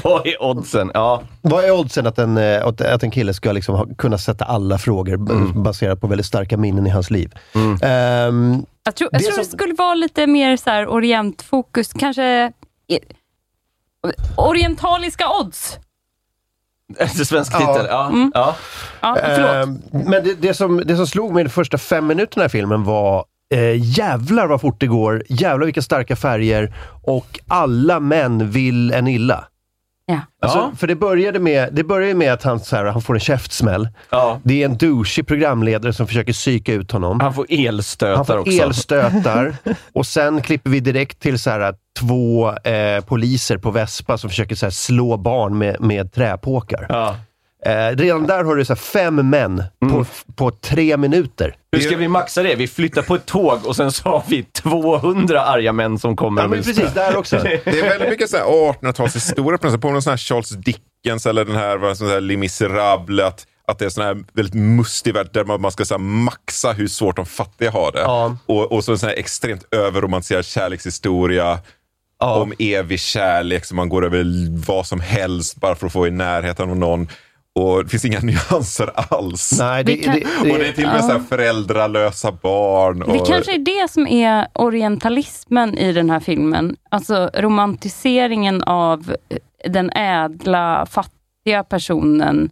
[0.05, 0.91] Vad är oddsen?
[0.95, 1.23] Ja.
[1.43, 4.79] Vad är oddsen att en, eh, att, en kille ska liksom ha, kunna sätta alla
[4.79, 7.35] frågor b- baserat på väldigt starka minnen i hans liv?
[7.83, 11.93] Ehm, Jag tror, jag Det tror det som- skulle vara lite mer så här orientfokus,
[11.93, 12.53] kanske
[14.37, 15.79] orientaliska odds.
[16.99, 17.59] Det svensk Ja.
[17.59, 18.13] titel, ja.
[18.35, 18.55] ja.
[19.01, 19.51] Ja, förlåt.
[19.51, 22.85] Ehm, men det, det, som, det som slog mig de första fem minuterna i filmen
[22.85, 23.25] var
[23.55, 29.07] eh, jävlar vad fort det går, jävlar vilka starka färger och alla män vill en
[29.09, 29.45] illa.
[30.07, 30.21] Ja.
[30.43, 30.73] Alltså, Ja.
[30.77, 33.89] För det började med, det började med att han, så här, han får en käftsmäll.
[34.11, 34.41] ja.
[34.45, 37.21] Det är en douchig programledare som försöker psyka ut honom.
[37.21, 38.53] Han får elstötar Han får också.
[38.63, 39.55] elstötar
[39.95, 44.55] och sen klipper vi direkt till så här, två eh, poliser på Vespa som försöker
[44.55, 46.87] så här, slå barn med, med träpåkar.
[46.89, 47.17] Ja.
[47.67, 51.57] Eh, redan där har du så här, fem män på, på tre minuter.
[51.73, 52.55] Hur ska vi maxa det?
[52.55, 56.43] Vi flyttar på ett tåg och sen så har vi 200 arga män som kommer
[56.43, 57.37] Ja, men precis, där också.
[57.43, 59.81] Det är väldigt mycket så här 1800-talshistoria på något sätt.
[59.81, 63.27] På någon sån här Charles Dickens eller den här, vad sån här Les Misérables.
[63.27, 65.99] Att, att det är sån här väldigt mustig värld där man, man ska så här
[65.99, 68.01] maxa hur svårt de fattiga har det.
[68.01, 68.37] Ja.
[68.47, 71.59] Och, och så en sån här extremt överromantiserad kärlekshistoria.
[72.19, 74.25] Om evig kärlek, så man går över
[74.67, 77.09] vad som helst bara för att få i närheten av någon.
[77.55, 79.59] Och det finns inga nyanser alls.
[79.59, 82.99] Nej, det, kan- det, det, och det är till och med så här föräldralösa barn.
[82.99, 86.77] Det Och, kanske är det som är orientalismen i den här filmen.
[86.91, 89.17] Alltså romantiseringen av
[89.69, 92.51] den ädla, fattiga personen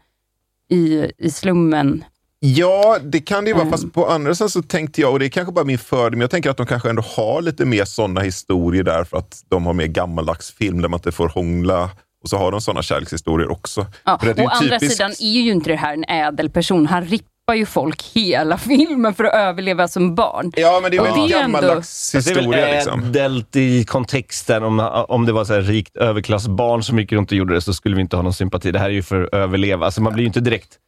[0.70, 2.04] i, i slummen.
[2.42, 3.62] Ja, det kan det ju vara.
[3.62, 3.72] Mm.
[3.72, 6.30] Fast på andra sidan så tänkte jag, och det är kanske bara min fördom, jag
[6.30, 9.72] tänker att de kanske ändå har lite mer sådana historier där för att de har
[9.72, 11.90] mer gammaldags film där man inte får hångla.
[12.22, 13.86] Och så har de sådana kärlekshistorier också.
[14.04, 14.18] Ja.
[14.38, 16.86] Å andra sidan är ju inte det här en ädel person.
[16.86, 20.52] Han rippar ju folk hela filmen för att överleva som barn.
[20.56, 22.74] Ja, men det är väl en ändå- gammaldags Fast det är väl historia.
[22.74, 23.00] Liksom.
[23.04, 24.62] ädelt i kontexten.
[24.62, 27.74] Om, om det var så här rikt överklassbarn som gick runt och gjorde det så
[27.74, 28.72] skulle vi inte ha någon sympati.
[28.72, 29.84] Det här är ju för att överleva.
[29.84, 30.78] Alltså man blir ju inte direkt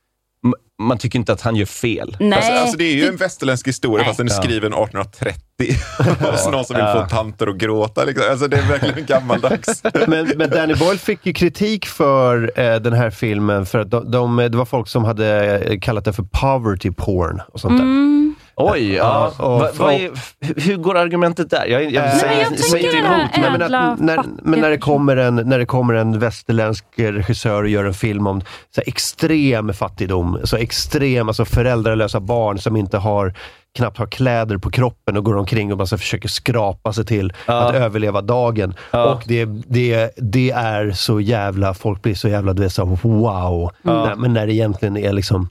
[0.83, 2.17] man tycker inte att han gör fel.
[2.21, 2.33] Nej.
[2.33, 4.07] Alltså, alltså det är ju en västerländsk historia Nej.
[4.07, 5.75] fast den är skriven 1830.
[6.33, 8.05] och så någon som vill få tanter att gråta.
[8.05, 8.25] Liksom.
[8.31, 9.83] Alltså, det är verkligen gammaldags.
[10.07, 14.11] Men, men Danny Boyle fick ju kritik för eh, den här filmen för att de,
[14.11, 17.85] de, det var folk som hade eh, kallat det för poverty porn och sånt där.
[17.85, 18.32] Mm.
[18.57, 19.33] Oj, ja.
[19.39, 20.11] Ja, och- Va, vad är,
[20.67, 21.67] hur- går argumentet där?
[21.67, 23.31] Jag, jag, Nej, säger, jag säger emot.
[23.41, 27.63] men- men, att, när, men när, det kommer en, när det kommer en västerländsk regissör
[27.63, 28.41] och gör en film om
[28.75, 33.35] så här, extrem fattigdom, så extrem, alltså föräldralösa barn som inte har
[33.77, 37.75] knappt har kläder på kroppen och går omkring och bara försöker skrapa sig till att
[37.75, 38.75] överleva dagen.
[38.91, 39.05] Ja.
[39.15, 43.71] Och det, det, det är så jävla, folk blir så jävla, du vet, så wow.
[43.83, 45.49] Nej, men när det egentligen är liksom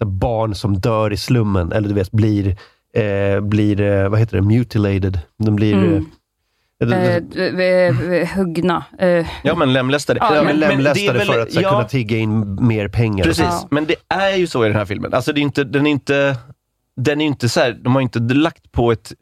[0.00, 2.56] så barn som dör i slummen, eller du vet, blir,
[2.94, 5.18] eh, blir eh, vad heter det, mutilated.
[5.38, 5.74] De blir...
[5.74, 5.94] Mm.
[5.96, 6.00] eh,
[6.82, 8.84] Eh, huggna.
[9.42, 10.18] Ja, men lemlästade.
[10.22, 13.24] Ja, Ja, men- lemlästade väl- för att ja, kunna tigga in mer pengar.
[13.24, 13.68] Precis, Ja.
[13.70, 15.14] men det är ju så i den här filmen.
[15.14, 16.36] Alltså det är inte, den är inte,
[16.96, 19.12] den är inte så här, de har inte lagt på ett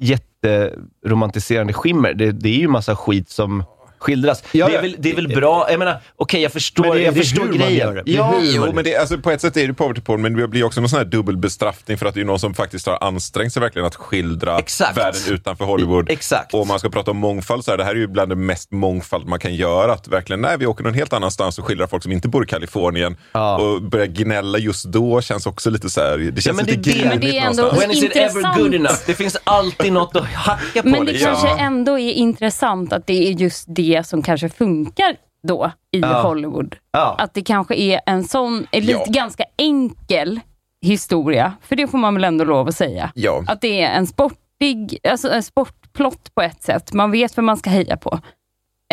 [0.00, 2.14] jätteromantiserande skimmer.
[2.14, 3.64] Det, det är ju massa skit som
[3.98, 4.42] skildras.
[4.52, 4.82] Ja, det, är ja.
[4.82, 7.20] väl, det är väl bra, jag menar, okej jag förstår, Men det är- jag det
[7.20, 7.76] förstår grejen.
[7.86, 8.02] gör det.
[8.02, 10.22] Det är Ja, hur- Jo, men det, alltså, på ett sätt är det poverty porn,
[10.22, 12.86] men det blir också någon sån här dubbelbestraffning för att det är någon som faktiskt
[12.86, 14.96] har ansträngt sig verkligen att skildra Exakt.
[14.98, 16.10] världen utanför Hollywood.
[16.10, 16.54] Exakt.
[16.54, 18.36] Och om man ska prata om mångfald, så här, det här är ju bland det
[18.36, 19.92] mest mångfald man kan göra.
[19.92, 22.46] Att verkligen, nej, vi åker någon helt annanstans och skildrar folk som inte bor i
[22.46, 23.16] Kalifornien.
[23.32, 23.56] Ja.
[23.58, 26.82] Och börja gnälla just då känns också lite så här, det känns men lite det
[26.82, 26.90] det.
[26.98, 27.82] grinigt Men det är ändå- någonstans.
[27.82, 28.58] When is it ever Intressant.
[28.58, 28.94] good enough?
[29.06, 30.88] Det finns alltid något att hacka på.
[30.88, 31.32] men det liksom.
[31.34, 36.22] kanske ändå är intressant att det är just det som kanske funkar då i Ja.
[36.22, 36.76] Hollywood.
[36.92, 37.14] Ja.
[37.18, 39.04] Att det kanske är en sån, en lite Ja.
[39.08, 40.40] ganska enkel
[40.82, 43.12] historia, för det får man väl ändå lov att säga.
[43.48, 46.92] Att det är en sportig, alltså en sportplott på ett sätt.
[46.92, 48.20] Man vet vad man ska heja på.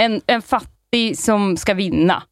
[0.01, 2.23] En, en fattig som ska vinna.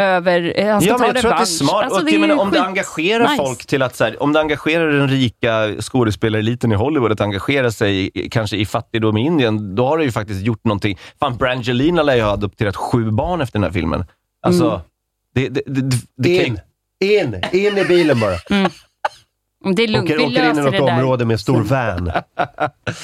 [0.00, 1.84] Över, eh, han ska Ja, ta men jag tror att det är smart.
[1.84, 3.36] Alltså, och det är menar, ju om det engagerar nice.
[3.36, 7.70] folk till att, så här, om det engagerar den rika skådespelareliten i Hollywood att engagera
[7.70, 10.98] sig i, kanske i fattigdom i Indien, då har det ju faktiskt gjort någonting.
[11.20, 14.04] Fan, Brangelina lär ju ha adopterat sju barn efter den här filmen.
[14.46, 14.80] Alltså, Mm.
[15.34, 16.58] det, det, det, det, det kan In,
[17.00, 18.36] ju- in, in i bilen bara.
[19.74, 22.10] Det är lugnt, Åker, vi åker in i något område med stor van.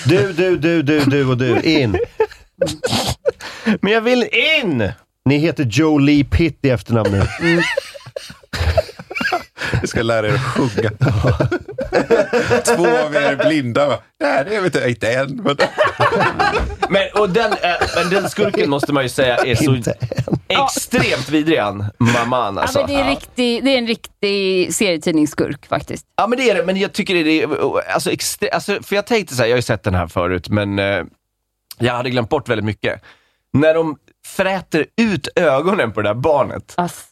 [0.07, 1.61] Du, du, du, du, du och du.
[1.63, 1.99] In.
[3.81, 4.29] Men jag vill
[4.63, 4.93] in!
[5.29, 7.23] Ni heter Joe Lee Pitt i efternamn nu.
[9.81, 10.91] Jag ska lära er att sjunga.
[12.77, 13.89] Två av er är blinda.
[13.89, 13.99] va?
[14.21, 14.89] Nej, det är vi inte.
[14.89, 15.37] Inte än.
[15.37, 15.57] Men...
[16.89, 17.59] Men, och den, äh,
[17.97, 19.93] men den skurken måste man ju säga är så
[20.49, 21.85] extremt vidrig han.
[21.99, 22.79] Mamman Ja, alltså.
[22.79, 26.07] men det, är riktig, det är en riktig serietidningsskurk faktiskt.
[26.17, 26.65] Ja, men det är det.
[26.65, 27.49] Men jag tycker det är...
[27.95, 30.49] Alltså, extre, alltså, för jag tänkte så här, jag har ju sett den här förut,
[30.49, 31.05] men eh,
[31.79, 33.03] jag hade glömt bort väldigt mycket.
[33.53, 33.97] När de
[34.37, 37.03] fräter ut ögonen på det där barnet, Alltså.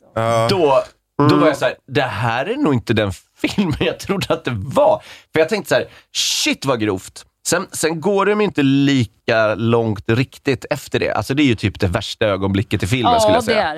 [0.50, 0.82] då,
[1.28, 4.44] då var jag så här, det här är nog inte den filmen jag trodde att
[4.44, 5.02] det var.
[5.32, 5.84] För jag tänkte så här,
[6.16, 7.24] shit vad grovt.
[7.48, 11.10] Sen, sen går de inte lika långt riktigt efter det.
[11.12, 13.68] Alltså det är ju typ det värsta ögonblicket i filmen skulle Ja, jag det säga.
[13.68, 13.74] är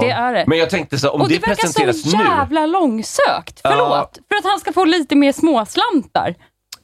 [0.00, 0.06] det.
[0.06, 0.44] Det är det.
[0.46, 2.24] Men jag tänkte så, om och det, det, verkar presenteras så nu.
[2.24, 3.60] jävla långsökt.
[3.62, 4.18] Förlåt.
[4.28, 6.34] För att han ska få lite mer småslantar.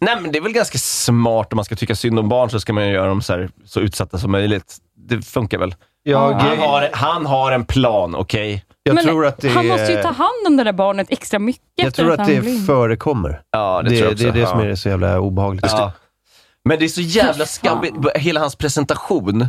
[0.01, 2.61] Nej, men det är väl ganska smart om man ska tycka synd om barn så
[2.61, 4.77] ska man ju göra dem så, här, så utsatta som möjligt.
[5.09, 5.75] Det funkar väl.
[6.11, 8.64] Jag, Han har, han har en plan, okej?
[8.83, 11.38] jag Men tror att det han måste ju ta hand om det där barnet extra
[11.38, 11.62] mycket.
[11.75, 13.42] Jag tror att det blir- förekommer.
[13.51, 14.25] Ja, det, Det, tror jag också.
[14.25, 15.64] det är det som är så jävla obehagligt.
[15.68, 15.92] Ja.
[16.64, 19.47] Men det är så jävla skabbigt, hela hans presentation,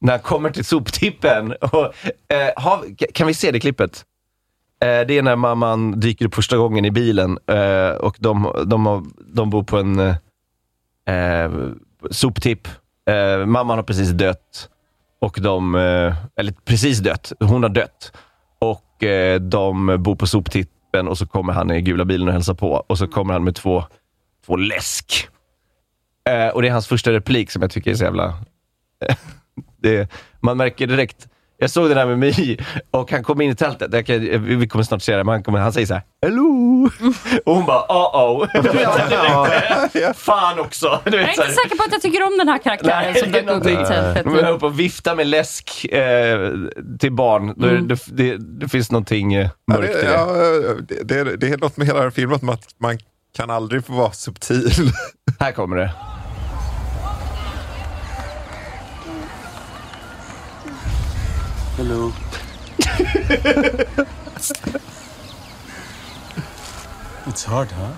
[0.00, 1.52] när han kommer till soptippen.
[1.60, 1.84] Och,
[2.34, 4.04] eh, har, kan vi se det klippet?
[4.82, 8.86] Eh, det är när mamman dyker upp första gången i bilen eh, och de, de,
[8.86, 9.02] har,
[9.34, 11.50] de bor på en eh,
[12.10, 12.68] soptipp.
[13.10, 14.68] Eh, mamman har precis dött.
[15.18, 18.12] Och de, eh, eller precis dött, hon har dött.
[18.58, 22.54] Och eh, de bor på soptippen och så kommer han i gula bilen och hälsar
[22.54, 22.84] på.
[22.86, 23.84] Och så kommer han med två,
[24.46, 25.28] två läsk.
[26.28, 28.34] Eh, och det är hans första replik som jag tycker är så jävla...
[29.76, 31.28] det, man märker direkt.
[31.58, 32.58] Jag såg den här med My
[32.90, 34.06] och han kom in i tältet.
[34.06, 34.20] Kan,
[34.58, 36.90] vi kommer snart se det, men han, kommer, han säger så här, Hello!
[37.44, 38.48] Och hon bara, uh-oh.
[38.62, 41.00] Du vet, direkt, Fan också.
[41.04, 43.32] Du Jag är inte säker på att jag tycker om den här karaktären Nej, som
[43.32, 44.24] det dök upp i tältet.
[44.24, 46.50] Men jag höll på att vifta med läsk eh,
[47.00, 47.50] till barn.
[47.50, 47.88] Mm.
[47.88, 50.12] Det, det, det finns någonting eh, Ja, mörkt i det, det.
[50.12, 50.26] ja,
[51.04, 52.98] det, det, det är något med hela den filmen, att man, man
[53.36, 54.70] kan aldrig få vara subtil.
[55.40, 55.90] Här kommer det.
[61.76, 62.12] Hello.
[67.26, 67.92] it's hard, huh?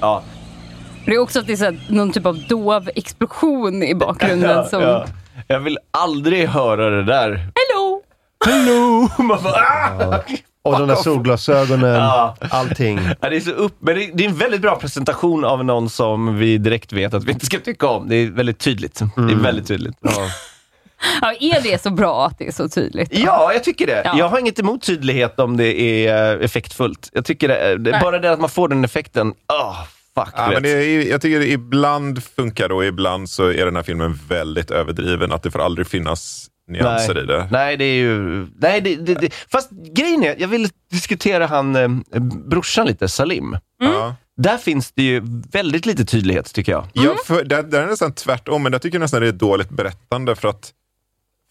[0.00, 0.22] ja.
[1.06, 4.50] Det är också att det är så här, någon typ av dov explosion i bakgrunden.
[4.56, 5.06] Ja, som, ja.
[5.46, 7.30] Jag vill aldrig höra det där.
[7.30, 7.97] Hello!
[8.44, 9.08] Hello!
[9.18, 10.22] Man bara, ah!
[10.62, 12.36] Och de där solglasögonen, Ja.
[12.40, 13.00] allting.
[13.20, 15.90] Ja, det, är så upp, men det, det är en väldigt bra presentation av någon
[15.90, 18.08] som vi direkt vet att vi inte ska tycka om.
[18.08, 18.98] Det är väldigt tydligt.
[19.16, 19.96] Det är väldigt tydligt.
[20.00, 20.12] Ja.
[21.20, 23.08] Ja, är det så bra att det är så tydligt?
[23.18, 24.02] Ja, jag tycker det.
[24.04, 24.18] Ja.
[24.18, 27.10] Jag har inget emot tydlighet om det är eh, effektfullt.
[27.12, 28.00] Jag tycker det, det Nej.
[28.00, 29.76] bara det att man får den effekten, oh,
[30.14, 30.34] fuck.
[30.36, 33.82] Ja, men det är, jag tycker ibland funkar det och ibland så är den här
[33.82, 35.32] filmen väldigt överdriven.
[35.32, 37.22] Att det får aldrig finnas nyanser nej.
[37.22, 37.48] i det.
[37.50, 38.46] Nej, det är ju...
[38.58, 39.34] Nej, det, det, det.
[39.52, 41.88] Fast grejen är, jag vill diskutera han eh,
[42.48, 43.56] brorsan lite, Salim.
[43.80, 44.14] Ja.
[44.36, 46.86] Där finns det ju väldigt lite tydlighet, tycker jag.
[46.92, 49.38] Ja, för, där, där är det nästan tvärtom, men jag tycker nästan det är ett
[49.38, 50.70] dåligt berättande för att,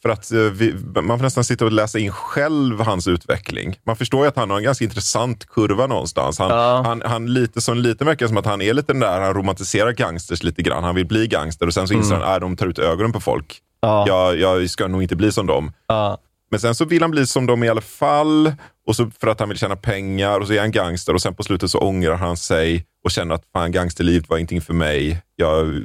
[0.02, 3.80] för att eh, vi, man får nästan sitta och läsa in själv hans utveckling.
[3.86, 6.40] Man förstår ju att han har en ganska intressant kurva någonstans.
[6.40, 6.82] Han, Ja.
[6.86, 9.92] han, han lite som lite verkar som att han är lite den där, han romantiserar
[9.92, 10.84] gangsters lite grann.
[10.84, 13.20] Han vill bli gangster och sen så inser han att de tar ut ögonen på
[13.20, 13.62] folk.
[13.80, 14.06] Ja.
[14.08, 15.72] Jag, jag ska nog inte bli som dem.
[15.88, 16.18] Ja.
[16.52, 18.54] Men sen så vill han bli som dem i alla fall.
[18.88, 21.36] Och så för att han vill tjäna pengar och så är han gangster och sen
[21.36, 25.22] på slutet så ångrar han sig och känner att fan gangsterlivet var ingenting för mig.
[25.36, 25.82] Jag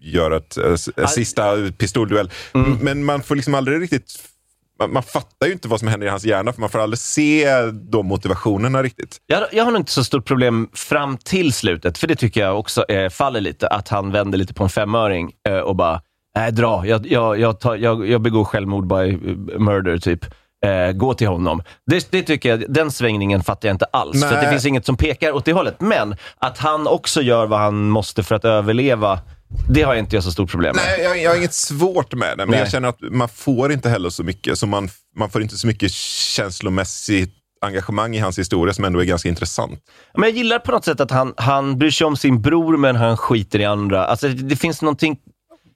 [0.00, 2.30] gör ett, eh, s- en sista pistolduell.
[2.80, 4.12] Men man får liksom aldrig riktigt
[4.78, 6.98] man, man fattar ju inte vad som händer i hans hjärna för man får aldrig
[6.98, 9.16] se de motivationerna riktigt.
[9.26, 12.58] Jag, jag har nog inte så stort problem fram till slutet, för det tycker jag
[12.58, 13.66] också eh, faller lite.
[13.68, 16.00] Att han vänder lite på en femöring eh, och bara,
[16.36, 20.24] nej dra, jag, jag, jag, tar, jag, jag begår självmord by eh, murder, typ.
[20.64, 21.62] Eh, gå till honom.
[21.90, 24.20] Det, det tycker jag, den svängningen fattar jag inte alls.
[24.20, 24.50] För att det Nej.
[24.50, 25.80] finns inget som pekar åt det hållet.
[25.80, 29.20] Men att han också gör vad han måste för att överleva,
[29.68, 30.84] det har jag inte jag så stort problem med.
[30.86, 32.58] Nej, jag, jag har inget svårt med det, men Nej.
[32.58, 34.58] jag känner att man får inte heller så mycket.
[34.58, 39.04] Så man, man får inte så mycket känslomässigt engagemang i hans historia som ändå är
[39.04, 39.80] ganska intressant.
[40.14, 42.96] Men jag gillar på något sätt att han, han bryr sig om sin bror, men
[42.96, 44.06] han skiter i andra.
[44.06, 45.18] Alltså, det finns någonting...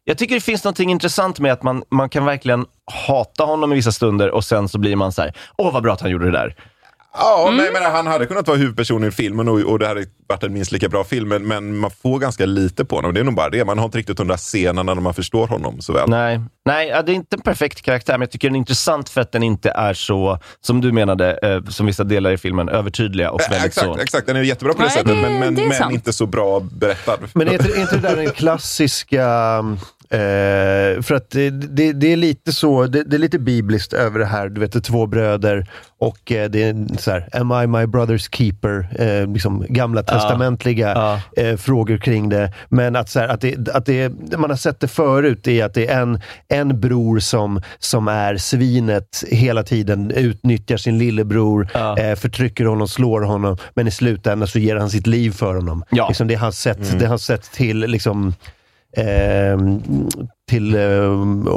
[0.05, 2.67] Jag tycker det finns något intressant med att man, man kan verkligen
[3.07, 5.93] hata honom i vissa stunder och sen så blir man så här: åh vad bra
[5.93, 6.57] att han gjorde det där.
[7.13, 7.57] Ja, Mm.
[7.57, 10.53] nej, men han hade kunnat vara huvudperson i filmen och, och det hade varit en
[10.53, 13.15] minst lika bra film, men, men man får ganska lite på honom.
[13.15, 13.65] Det är nog bara det.
[13.65, 16.09] Man har inte riktigt de där scenerna när man förstår honom så väl.
[16.09, 19.09] Nej, Nej ja, det är inte en perfekt karaktär, men jag tycker den är intressant
[19.09, 22.69] för att den inte är så, som du menade, eh, som vissa delar i filmen,
[22.69, 23.99] övertydliga och Eh, väldigt exakt, så.
[23.99, 26.27] exakt, den är jättebra på det Nej, sättet, det- men, men, det men inte så
[26.27, 27.19] bra berättad.
[27.35, 29.65] Men är inte, är inte det där den klassiska...
[30.13, 34.19] Eh, för att det, det, det är lite så, det, det är lite bibliskt över
[34.19, 34.49] det här.
[34.49, 35.67] Du vet, det är två bröder
[35.99, 38.89] och eh, det är så här, am I my brother's keeper?
[38.99, 40.89] Eh, liksom gamla testamentliga
[41.37, 41.43] Ja.
[41.43, 42.53] eh, frågor kring det.
[42.69, 45.75] Men att, så här, att, det, att det, man har sett det förut, är att
[45.75, 51.99] det är en, en bror som, som är svinet hela tiden, utnyttjar sin lillebror, Ja.
[51.99, 55.85] eh, förtrycker honom, slår honom, men i slutändan så ger han sitt liv för honom.
[55.91, 56.09] Ja.
[56.09, 58.35] Liksom det är hans sätt, det är hans sätt till liksom
[58.97, 59.83] ehm,
[60.51, 61.49] till ehm,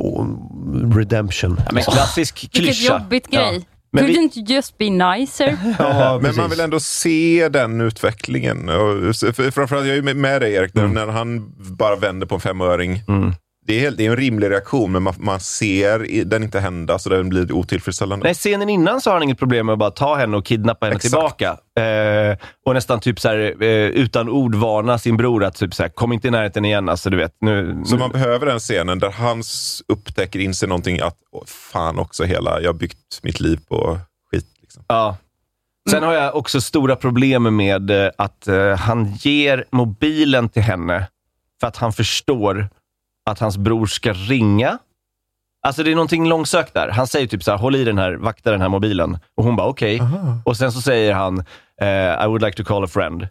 [0.95, 1.55] redemption.
[1.65, 2.93] Ja, men klassisk Vilket klyscha.
[2.99, 3.39] jobbigt Ja.
[3.41, 3.65] grej.
[3.95, 5.57] Men vi- Couldn't you just be nicer?
[5.79, 8.69] Ja, Men man vill ändå se den utvecklingen.
[8.69, 9.15] Och,
[9.53, 13.03] framförallt, jag är med dig Erik, när- när han bara vänder på en femöring.
[13.07, 13.33] Mm.
[13.65, 16.99] Det är, helt- det är en rimlig reaktion, men man, man ser den inte hända,
[16.99, 18.23] så den blir otillfredsställande.
[18.23, 20.85] Nej, scenen innan så har han inget problem med att bara ta henne och kidnappa
[20.85, 21.11] henne Exakt.
[21.13, 21.57] tillbaka.
[21.79, 25.83] Eh, och nästan typ så här, eh, utan ord varna sin bror att typ så
[25.83, 26.89] här, kom inte i närheten igen.
[26.89, 29.43] Alltså, du vet, nu, Så nu, man behöver den scenen där han
[29.87, 33.99] upptäcker, inser någonting att åh, fan också hela, jag har byggt mitt liv på
[34.31, 34.45] skit.
[34.61, 34.83] Liksom.
[34.87, 35.17] Ja.
[35.89, 41.07] Sen har jag också stora problem med eh, att eh, han ger mobilen till henne
[41.59, 42.69] för att han förstår
[43.29, 44.77] att hans bror ska ringa.
[45.67, 46.89] Alltså det är någonting långsökt där.
[46.89, 49.17] Han säger typ så här, håll i den här, vakta den här mobilen.
[49.37, 50.01] Och hon bara okej.
[50.45, 51.39] Och sen så säger han,
[51.81, 53.27] eh, I would like to call a friend.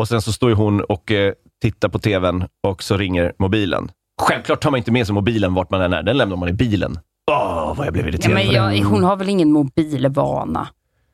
[0.00, 3.90] Och sen så står ju hon och eh, tittar på tvn och så ringer mobilen.
[4.22, 6.02] Självklart tar man inte med sig mobilen vart man än är.
[6.02, 6.98] Den lämnar man i bilen.
[7.30, 8.56] Åh, vad jag blev Ja, irriterad men på det.
[8.76, 10.68] jag, hon har väl ingen mobilvana?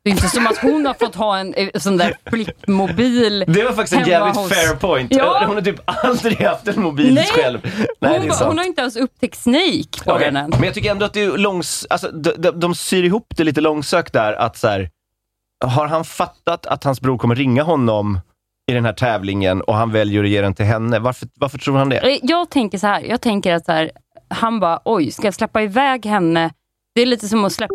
[0.04, 3.44] Det är inte som att hon har fått ha en eh, sån där flippmobil.
[3.48, 5.14] Det var faktiskt en jävligt hos- fair point.
[5.14, 5.44] Ja.
[5.46, 7.24] Hon har typ aldrig haft en mobil Nej.
[7.26, 7.86] själv.
[8.00, 10.50] Nej, hon, hon har inte ens upptäckt Snake på Okej, den än.
[10.50, 11.86] Men jag tycker ändå att det är långs...
[11.90, 14.32] Alltså, de, de, de syr ihop det lite långsökt där.
[14.32, 14.90] Att så här,
[15.64, 18.20] har han fattat att hans bror kommer ringa honom
[18.70, 20.98] i den här tävlingen och han väljer att ge den till henne?
[20.98, 21.96] Varför, varför tror han det?
[22.12, 23.90] Eh, Jag tänker så här, jag tänker att så här,
[24.28, 26.50] han bara, oj, ska jag släppa iväg henne?
[26.94, 27.74] Det är lite som att släppa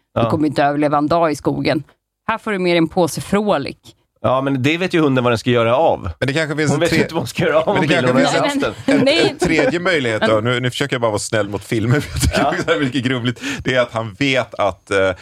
[0.13, 0.23] Ja.
[0.23, 1.83] Du kommer inte överleva en dag i skogen.
[2.27, 3.77] Här får du med dig en påse Frolic.
[4.23, 6.09] Ja, men det vet ju hunden vad den ska göra av.
[6.19, 7.73] Men det kanske finns Hon en vet ju tre- inte vad hon ska göra av
[7.79, 8.73] Men det kanske finns en, den.
[8.99, 9.29] en, Nej.
[9.29, 12.57] en tredje möjlighet då, nu, nu försöker jag bara vara snäll mot filmen, för jag
[12.57, 13.41] tycker är mycket grumligt.
[13.63, 15.13] Det är att han vet att eh, eh,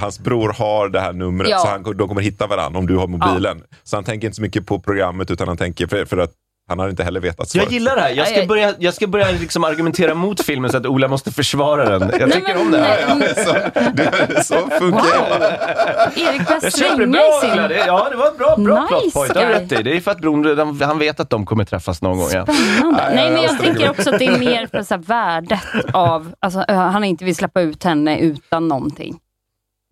[0.00, 1.58] hans bror har det här numret, Ja.
[1.58, 3.62] så han, de kommer hitta varandra om du har mobilen.
[3.84, 6.30] Så han tänker inte så mycket på programmet, utan han tänker, för, för att
[6.68, 7.64] han har inte heller vetat svaret.
[7.66, 8.10] Jag gillar det här.
[8.10, 11.98] Jag ska börja, jag ska börja liksom argumentera mot filmen så att Ola måste försvara
[11.98, 12.10] den.
[12.20, 12.98] Jag tycker men- om det här.
[13.08, 13.52] Ja, så,
[13.92, 16.20] det, så funkar det.
[16.20, 17.52] Erik börjar Jag köper det svänga bra, i sin...
[17.52, 17.68] Ola.
[17.68, 19.34] Det- Ja, det var ett bra, bra Nice plot point.
[19.34, 19.82] Det har rätt i.
[19.82, 22.28] Det är för att bron, han vet att de kommer träffas någon gång.
[22.32, 22.46] Ja.
[22.46, 23.10] Spännande.
[23.14, 25.60] Nej, men jag jag tänker också att det är mer för så här, värdet
[25.92, 26.32] av...
[26.40, 29.18] Alltså, han inte vill släppa ut henne utan någonting.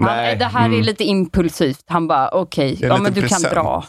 [0.05, 0.37] Han, Nej.
[0.37, 0.81] det här är Mm.
[0.83, 1.85] lite impulsivt.
[1.87, 3.55] Han bara, okej, är ja, en men du liten kan present.
[3.55, 3.85] dra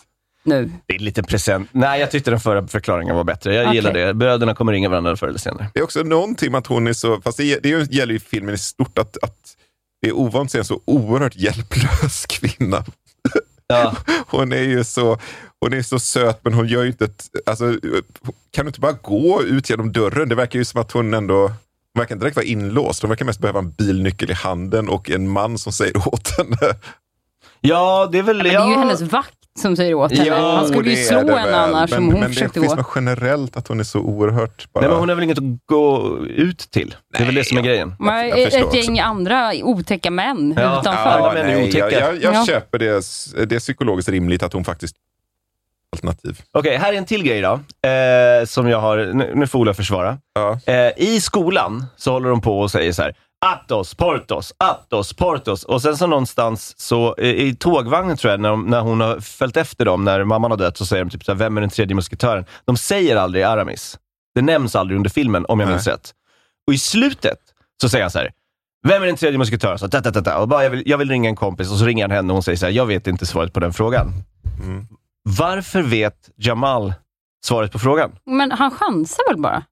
[0.47, 0.71] nu.
[0.85, 1.69] Det är lite present.
[1.71, 3.53] Nej, jag tyckte den förra förklaringen var bättre.
[3.55, 3.75] Jag Okej.
[3.75, 4.13] gillar det.
[4.13, 5.69] Bröderna kommer ringa varandra förr eller senare.
[5.73, 8.55] Det är också någonting med att hon är så, fast det, det gäller ju filmen
[8.55, 9.55] i stort, att, att
[10.01, 12.83] det är ovant att se en så oerhört hjälplös kvinna.
[13.67, 13.95] Ja.
[14.27, 15.17] Hon är ju så,
[15.61, 17.79] hon är så söt, men hon gör ju inte ett, alltså,
[18.51, 20.29] kan du inte bara gå ut genom dörren?
[20.29, 23.01] Det verkar ju som att hon ändå, hon verkar inte direkt vara inlåst.
[23.01, 26.57] Hon verkar mest behöva en bilnyckel i handen och en man som säger åt henne.
[27.61, 28.37] ja, det är väl...
[28.37, 28.69] Men det är ja.
[28.69, 30.35] ju hennes vakt som säger åt henne.
[30.35, 31.53] Han skulle ju slå henne väl.
[31.53, 32.81] annars men, om hon men försökte det finns gå.
[32.81, 34.79] något generellt att hon är så oerhört bara...
[34.81, 36.95] Nej, men hon har väl inget att gå ut till?
[37.13, 37.95] Det är väl det som är grejen.
[37.99, 38.77] Men ett också.
[38.77, 40.79] gäng andra otäcka män Ja.
[40.81, 41.03] utanför.
[41.09, 41.91] Alla män är nej, otäcka.
[41.91, 42.45] jag, jag, jag Ja.
[42.45, 42.89] köper det.
[43.45, 44.95] Det är psykologiskt rimligt att hon faktiskt
[45.95, 46.41] alternativ.
[46.51, 47.59] Okej, här är en till grej då.
[47.89, 50.17] Eh, som jag har, nu, nu får Ola försvara.
[50.35, 50.59] Ja.
[50.73, 53.15] Eh, I skolan så håller de på och säger så här.
[53.45, 55.63] Atos, Portos, Atos, Portos.
[55.63, 59.19] Och sen så någonstans så eh, i tågvagnen tror jag, när, de, när hon har
[59.19, 61.61] följt efter dem, när mamman har dött, så säger de typ så här, vem är
[61.61, 62.45] den tredje musketören?
[62.65, 63.99] De säger aldrig Aramis.
[64.35, 65.75] Det nämns aldrig under filmen, om jag Nej.
[65.75, 66.13] minns rätt.
[66.67, 67.39] Och i slutet
[67.81, 68.31] så säger han så här,
[68.87, 69.79] vem är den tredje musketören?
[69.79, 70.37] Så, ta, ta, ta, ta.
[70.37, 72.35] Och bara, jag, vill, jag vill ringa en kompis och så ringer han henne och
[72.35, 74.11] hon säger så här, jag vet inte svaret på den frågan.
[74.63, 74.87] Mm.
[75.23, 76.93] Varför vet Jamal
[77.45, 78.11] svaret på frågan?
[78.25, 79.63] Men han chansar väl bara?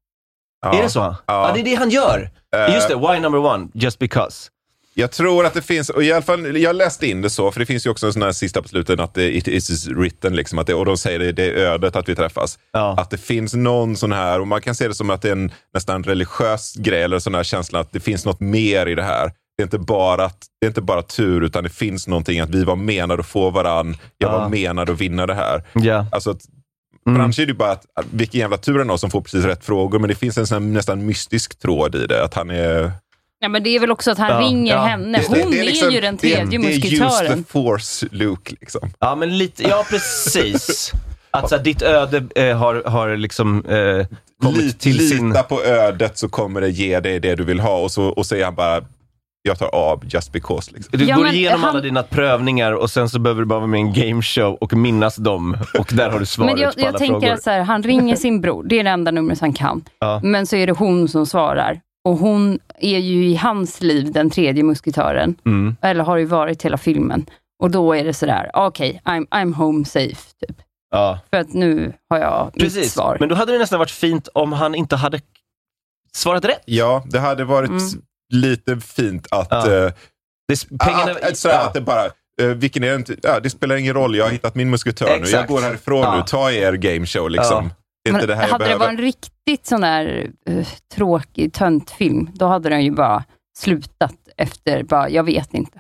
[0.72, 0.78] Ja.
[0.80, 0.99] Är det så?
[0.99, 1.18] Ja.
[1.28, 1.51] Ja.
[1.53, 2.30] det är det han gör.
[2.55, 3.68] Eh, Just det, why number one?
[3.74, 4.49] Just because.
[4.97, 7.59] Jag tror att det finns, och i alla fall, jag läste in det så, för
[7.59, 10.36] det finns ju också en sån här sista på slutet att det it is written,
[10.36, 12.59] liksom, att det, och de säger det, det är ödet att vi träffas.
[12.72, 12.95] Ja.
[12.97, 15.32] Att det finns någon sån här, och man kan se det som att det är
[15.32, 19.03] en nästan religiös grej, eller sån här känsla att det finns något mer i det
[19.03, 19.32] här.
[19.57, 22.49] Det är inte bara, att, det är inte bara tur, utan det finns någonting att
[22.49, 24.38] vi var menade att få varann, jag Ja.
[24.39, 25.63] var menad att vinna det här.
[25.74, 26.05] Ja.
[26.11, 26.38] Alltså
[27.07, 27.17] Mm.
[27.17, 29.65] För annars är det bara att, vilken jävla tur han har som får precis rätt
[29.65, 32.23] frågor, men det finns en sån här, nästan mystisk tråd i det.
[32.23, 32.91] Att han är...
[33.39, 35.21] Ja, men det är väl också att han Ja, ringer ja, henne.
[35.27, 35.59] Hon det.
[35.59, 37.43] är, liksom- ju den det tredje Det är use musketören.
[37.43, 38.55] the force, Luke.
[38.61, 38.89] Liksom.
[38.99, 40.91] ja, men lite, ja precis.
[41.31, 44.05] Att så här, ditt öde eh, har, har liksom eh,
[44.41, 45.35] kommit Lit, till lita sin...
[45.49, 47.77] på ödet så kommer det ge dig det du vill ha.
[47.77, 48.81] Och så och säger han bara,
[49.45, 50.71] jag tar av just because.
[50.73, 50.99] Liksom.
[50.99, 53.67] Du Ja, går igenom han- alla dina prövningar och sen så behöver du bara vara
[53.67, 55.57] med i en gameshow och minnas dem.
[55.79, 57.29] Och där har du svaret Men jag, på alla jag tänker frågor.
[57.33, 59.83] att så här, han ringer sin bror, det är det enda numret han kan.
[59.99, 60.19] Ja.
[60.23, 61.81] Men så är det hon som svarar.
[62.05, 65.35] Och hon är ju i hans liv den tredje musketören.
[65.45, 65.75] Mm.
[65.81, 67.25] Eller har ju varit hela filmen.
[67.63, 70.15] Och då är det sådär, okej, I'm, I'm home safe.
[70.47, 70.57] Typ.
[70.91, 72.93] Ja, För att nu har jag mitt precis.
[72.93, 73.17] svar.
[73.19, 75.19] Men då hade det nästan varit fint om han inte hade
[76.15, 76.61] svarat rätt.
[76.65, 77.83] Ja, det hade varit Mm.
[78.34, 79.47] Lite fint att...
[79.51, 79.65] Ja.
[80.47, 81.67] Det, pengarna, sådär, ja.
[81.67, 82.03] att det bara...
[82.55, 85.11] vilken är det, inte, ja, det spelar ingen roll, jag har hittat min musketör nu.
[85.11, 85.49] Jag Exakt.
[85.49, 86.17] går härifrån Ja.
[86.17, 87.30] nu, ta er gameshow.
[87.30, 87.65] Liksom.
[87.65, 87.76] Ja.
[88.03, 92.30] Det inte Men det här hade det varit en riktigt sån där uh, tråkig töntfilm,
[92.34, 93.23] då hade den ju bara
[93.57, 95.80] slutat efter, bara, jag vet inte.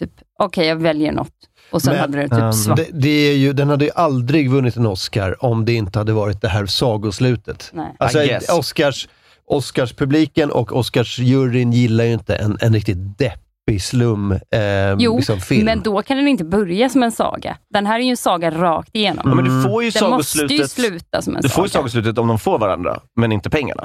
[0.00, 1.34] Typ, okej, jag väljer något.
[1.70, 2.76] Och sen Men, hade det typ ehm, svart.
[2.76, 6.12] Det, det är ju, den hade ju aldrig vunnit en Oscar om det inte hade
[6.12, 7.70] varit det här sagoslutet.
[7.72, 7.96] Nej.
[7.98, 8.18] Alltså.
[8.58, 9.08] Oscars,
[9.48, 13.42] Oscars-publiken och Oscars-juryn gillar ju inte en, en riktigt deppig
[13.80, 14.38] slum eh,
[14.98, 15.64] Jo, liksom, film.
[15.64, 17.56] men då kan den inte börja som en saga.
[17.74, 19.22] Den här är ju en saga rakt igenom.
[19.28, 20.70] Ja, men du får ju Den måste ju sagoslutet.
[20.70, 21.80] sluta som en Du får ju saga.
[21.80, 23.82] sagoslutet om de får varandra, men inte pengarna.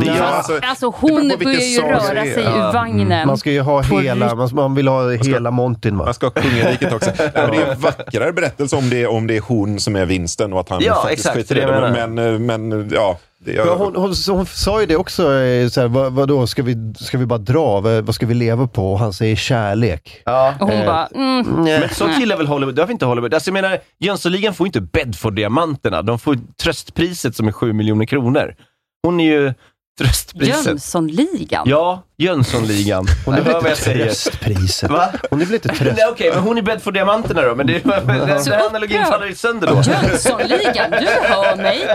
[0.00, 2.68] Det Ja, alltså, Alltså hon börjar ju saga röra sig Ja.
[2.68, 3.26] ur vagnen.
[3.26, 6.04] Man ska ju ha hela, man, man vill ha hela Montyn va?
[6.04, 7.10] Man ska ha kungariket också.
[7.18, 10.06] Nej, men det är en vackrare berättelse om det, om det är hon som är
[10.06, 11.90] vinsten och att han Ja, faktiskt exakt, skiter i det.
[12.06, 13.18] Men, men, men ja.
[13.44, 16.62] Ja, jag, hon, hon, hon sa ju det också, eh, så här, vad, vadå, ska
[16.62, 17.80] vi, ska vi bara dra?
[17.80, 18.92] Vad, vad ska vi leva på?
[18.92, 20.22] Och han säger kärlek.
[20.24, 20.54] ja.
[20.60, 22.74] Och hon Eh, bara, mm, Men sånt gillar väl Hollywood?
[22.74, 23.34] Det har vi inte Hollywood.
[23.34, 26.02] Alltså jag menar, Jönssonligan får ju inte Bedford-diamanterna.
[26.02, 28.54] De får tröstpriset som är 7 miljoner kronor.
[29.02, 29.54] Hon är ju
[29.98, 30.66] tröstpriset.
[30.66, 31.68] Jönssonligan.
[31.68, 33.06] Ja, Jönssonligan.
[33.24, 34.04] Hon är Jag väl hör vad inte jag säger.
[34.04, 34.90] tröstpriset?
[34.90, 35.12] Va?
[35.30, 35.96] Hon är väl inte tröst...
[35.98, 37.54] Nej, Okej, men hon är Bedford-diamanterna då.
[37.54, 39.74] Men det, den, den här analogin faller ju sönder då.
[39.92, 41.88] Jönssonligan, du hör mig.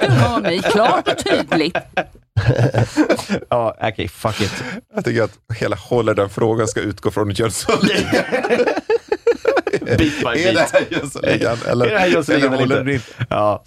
[0.00, 1.76] Du hör mig klart och tydligt.
[3.50, 4.64] Ja, okej, fuck it.
[4.94, 8.24] jag tycker att hela håller den frågan ska utgå från Jönssonligan.
[9.98, 10.72] Bit by är det bit.
[10.72, 11.58] här Jönssonligan?
[11.68, 13.06] Eller, Är det här Jönssonligan eller eller inte?
[13.18, 13.64] den Ja.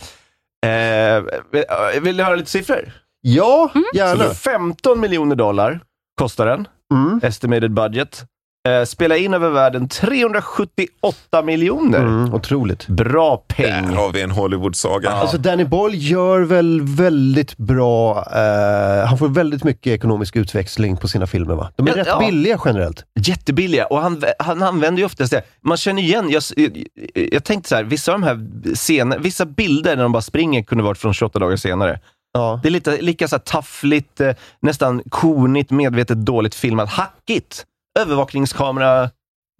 [0.65, 2.91] Eh, vill- vill du höra lite siffror?
[3.21, 3.85] Ja, Mm.
[3.95, 4.33] gärna.
[4.33, 5.79] 15 miljoner dollar
[6.19, 6.67] kostar den.
[6.93, 7.19] Mm.
[7.23, 8.25] Estimated budget.
[8.69, 11.99] Eh, spela in över världen 378 miljoner.
[11.99, 12.87] Mm, otroligt.
[12.87, 13.95] Bra Där peng.
[13.95, 15.09] har vi en Hollywood-saga.
[15.09, 21.07] Alltså Danny Boyle gör väl väldigt bra, eh, han får väldigt mycket ekonomisk utväxling på
[21.07, 21.71] sina filmer va?
[21.75, 22.19] De är Ja, rätt ja.
[22.19, 23.03] billiga generellt.
[23.19, 23.85] Jättebilliga.
[23.85, 25.41] Och han, han använder ju oftast det.
[25.61, 26.83] Man känner igen, jag, jag,
[27.31, 30.63] jag tänkte så här, vissa av de här scener, vissa bilder när de bara springer
[30.63, 31.99] kunde varit från 28 dagar senare.
[32.33, 32.59] Ja.
[32.63, 37.65] Det är lite, lika så här taffligt, eh, nästan kornigt, medvetet dåligt filmat, hackigt.
[37.99, 39.09] Övervakningskamera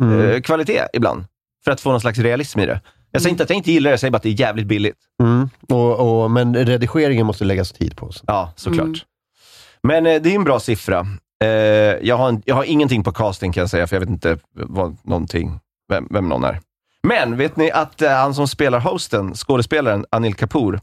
[0.03, 0.29] Mm.
[0.29, 1.25] eh, kvalitet ibland.
[1.65, 2.81] För att få någon slags realism i det.
[3.11, 4.67] Jag säger inte att jag inte gillar det, jag säger bara att det är jävligt
[4.67, 4.97] billigt.
[5.23, 5.49] Mm.
[5.69, 8.11] Och, och, men redigeringen måste läggas tid på.
[8.11, 8.23] Så.
[8.27, 8.85] Ja, såklart.
[8.87, 8.99] Mm.
[9.83, 11.07] Men eh, det är en bra siffra.
[11.43, 14.09] Eh, jag, har en, jag har ingenting på casting kan jag säga, för jag vet
[14.09, 15.59] inte vad, någonting,
[15.89, 16.59] vem, vem någon är.
[17.03, 20.79] Men vet ni att eh, han som spelar hosten, skådespelaren Anil Kapoor,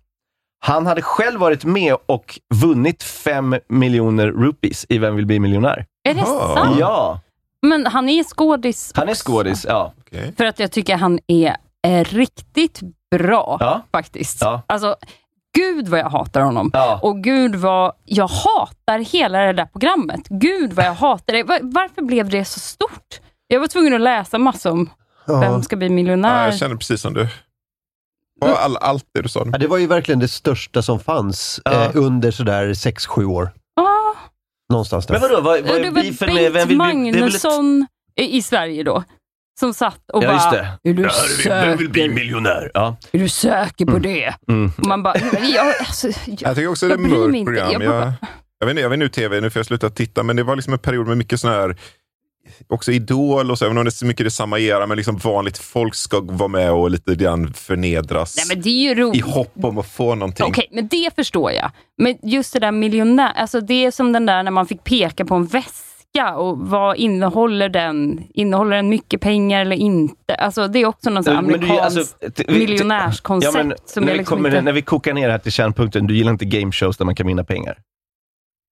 [0.67, 5.87] han hade själv varit med och vunnit fem miljoner rupees i Vem vill bli miljonär?
[6.09, 6.55] Är det Jaha.
[6.55, 6.77] sant?
[6.81, 7.21] Ja,
[7.63, 9.65] Men han är skådis han är skådis.
[9.69, 9.93] Ja.
[10.01, 10.35] Okej.
[10.37, 13.83] För att jag tycker han är, är riktigt bra Ja.
[13.93, 14.39] faktiskt.
[14.41, 14.63] Ja.
[14.67, 14.97] Alltså,
[15.57, 16.71] gud vad jag hatar honom.
[16.73, 16.99] Ja.
[17.03, 20.21] Och gud vad jag hatar hela det där programmet.
[20.29, 21.43] Gud vad jag hatar det.
[21.43, 23.21] Va- Varför blev det så stort?
[23.49, 24.91] Jag var tvungen att läsa massor om
[25.29, 25.41] Ja.
[25.41, 26.45] Vem ska bli Ja, miljonär.
[26.45, 27.29] jag känner precis som du.
[28.41, 29.47] Och all, allt det du sa.
[29.53, 31.85] Ja, det var ju verkligen det största som fanns Ja.
[31.85, 33.51] eh, under sådär 6-7 år.
[33.81, 33.85] Ah,
[34.73, 35.13] Någonstans där.
[35.15, 37.11] Men vadå, vad, vad är var beefen med Vem Bengt vill bli...
[37.13, 37.33] Det är väl ett...
[37.33, 37.87] Magnusson
[38.21, 39.05] i Sverige då.
[39.61, 40.91] Som satt och Ja, bara, just det.
[40.91, 41.09] är du
[41.49, 42.71] Vem vill bli miljonär?
[42.75, 42.97] Ja.
[43.13, 44.35] Är du säker på det?
[44.49, 44.73] Mm.
[44.79, 45.15] Och man bara,
[45.55, 47.45] ja, alltså, jag, Jag tycker också det är jag ett mörkt inte.
[47.53, 47.83] program.
[47.83, 48.13] Jag Jag,
[48.59, 50.57] jag, vet inte, jag vet nu tv, nu får jag sluta titta, men det var
[50.57, 51.77] liksom en period med mycket sån här
[52.69, 55.17] Också Idol och så, även om det är så mycket det samma era, men liksom
[55.17, 58.37] vanligt folk ska vara med och lite grann förnedras.
[58.37, 60.47] nej men det är ju I hopp om att få någonting.
[60.47, 61.71] Okej, men det förstår jag.
[61.99, 65.25] Men just det där miljonär, alltså det är som den där när man fick peka
[65.25, 68.25] på en väska och vad innehåller den?
[68.35, 70.35] Innehåller den mycket pengar eller inte?
[70.35, 74.37] Alltså det är också någon sån amerikansk alltså, miljonärskoncept Ja, men som när, vi liksom
[74.37, 74.63] kommer, inte...
[74.63, 77.15] när vi kokar ner det här till kärnpunkten, du gillar inte game shows där man
[77.15, 77.79] kan vinna pengar.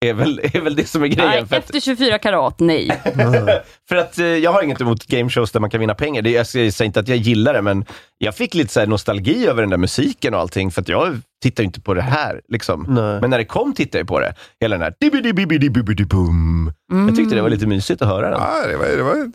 [0.09, 1.47] Är väl, är väl det som är grejen.
[1.51, 3.01] Nej, efter 24 karat, nej.
[3.89, 6.23] för att eh, jag har inget emot game shows där man kan vinna pengar.
[6.23, 7.85] Det, jag säger inte att jag gillar det, men
[8.19, 11.21] jag fick lite så här nostalgi över den där musiken och allting, för att jag
[11.43, 12.41] tittar ju inte på det här.
[12.49, 12.83] Liksom.
[13.21, 14.35] Men när det kom tittade jag på det.
[14.61, 16.73] Hela den här dibidi-bidi-bidi-bidi-bum.
[17.07, 18.41] Jag tyckte det var lite mysigt att höra den.
[18.41, 19.33] Ja, det, var, det var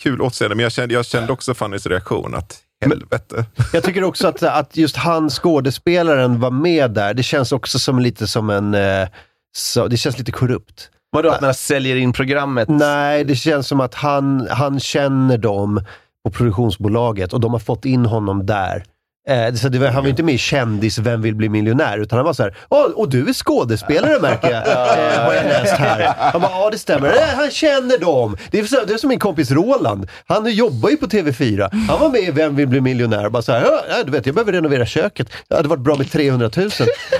[0.00, 3.44] kul återseende, men jag kände, jag kände också Fannys reaktion att helvete.
[3.72, 7.14] Jag tycker också att, att just han, skådespelaren, var med där.
[7.14, 8.74] Det känns också som lite som en...
[8.74, 9.08] Eh,
[9.56, 10.90] så, det känns lite korrupt.
[11.10, 12.68] Vadå, att man säljer in programmet?
[12.68, 15.84] Nej, det känns som att han, han känner dem
[16.24, 18.84] på produktionsbolaget och de har fått in honom där.
[19.28, 21.98] Eh, så var, han var inte med i Kändis Vem vill bli miljonär?
[21.98, 25.44] Utan han var så här, Åh, och du är skådespelare märker jag, eh, har jag
[25.44, 26.14] läst här.
[26.18, 27.08] Han bara, ja det stämmer.
[27.08, 28.36] Eh, han känner dem.
[28.50, 30.08] Det är, så, det är som min kompis Roland.
[30.26, 31.68] Han jobbar ju på TV4.
[31.88, 33.28] Han var med i Vem vill bli miljonär?
[33.28, 35.28] Bara så här, ja, du vet, jag behöver renovera köket.
[35.48, 36.70] Det hade varit bra med 300 000.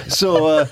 [0.06, 0.66] Så, eh,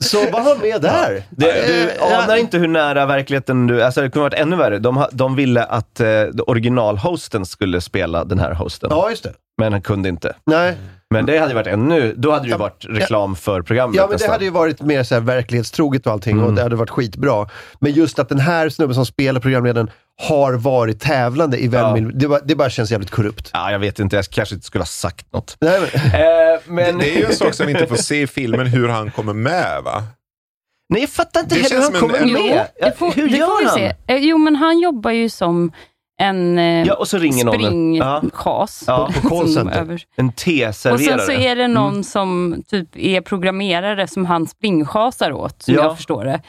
[0.00, 1.22] så var han med där.
[1.30, 3.82] Det, du Eh, anar inte hur nära verkligheten du...
[3.82, 4.78] Alltså det kunde varit ännu värre.
[4.78, 6.06] De, de ville att eh,
[6.46, 9.32] originalhosten skulle spela den här hosten, Ja, just det.
[9.60, 10.36] men han kunde inte.
[10.46, 10.76] Nej.
[11.10, 12.14] Men det hade ju varit ännu...
[12.16, 14.30] Då hade det ju varit reklam för programmet Ja, men det nästan.
[14.30, 16.44] hade ju varit mer så här verklighetstroget och allting Mm.
[16.46, 17.46] och det hade varit skitbra.
[17.80, 19.90] Men just att den här snubben som spelar programledaren
[20.22, 22.10] har varit tävlande i Vem Ja.
[22.14, 23.50] Det, bara, det bara känns jävligt korrupt.
[23.52, 24.16] Ja, jag vet inte.
[24.16, 25.56] Jag kanske inte skulle ha sagt något.
[25.60, 26.98] Nej, men, Eh, men...
[26.98, 29.32] Det är ju en sak som vi inte får se i filmen, hur han kommer
[29.32, 30.02] med va?
[30.88, 32.66] Nej, jag fattar inte Det heller hur känns han som en- kommer en- med.
[32.80, 33.74] Jo, det får, hur det gör han?
[33.74, 33.94] se.
[34.06, 35.72] Eh, Jo, men han jobbar ju som
[36.20, 37.94] en eh, Ja, och så ringer någon.
[37.94, 38.18] Ja.
[38.18, 38.84] springchas.
[38.86, 39.80] Ja, på call som center.
[39.80, 41.18] över- En Och teserverare.
[41.18, 42.04] sen så är det någon Mm.
[42.04, 45.82] som typ är programmerare som han springchasar åt, som Ja.
[45.82, 46.40] jag förstår det.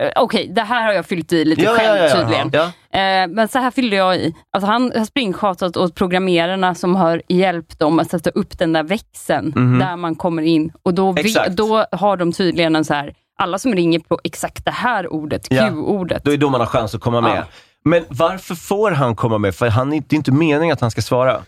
[0.00, 2.50] Eh, Okej, det här har jag fyllt i lite ja, själv ja, ja, tydligen.
[2.52, 2.62] Ja.
[3.00, 4.34] Eh, men så här fyllde jag i.
[4.52, 8.82] Alltså han har springchasat åt programmerarna som har hjälpt dem att sätta upp den där
[8.82, 9.78] växeln Mhm.
[9.78, 10.72] där man kommer in.
[10.82, 14.64] Och då, vi, då har de tydligen en så här, alla som ringer på exakt
[14.64, 15.48] det här ordet.
[15.48, 16.24] Q-ordet.
[16.24, 17.44] Då är då man har chans att komma med.
[17.84, 19.54] Men varför får han komma med?
[19.54, 21.40] För han, det är inte meningen att han ska svara.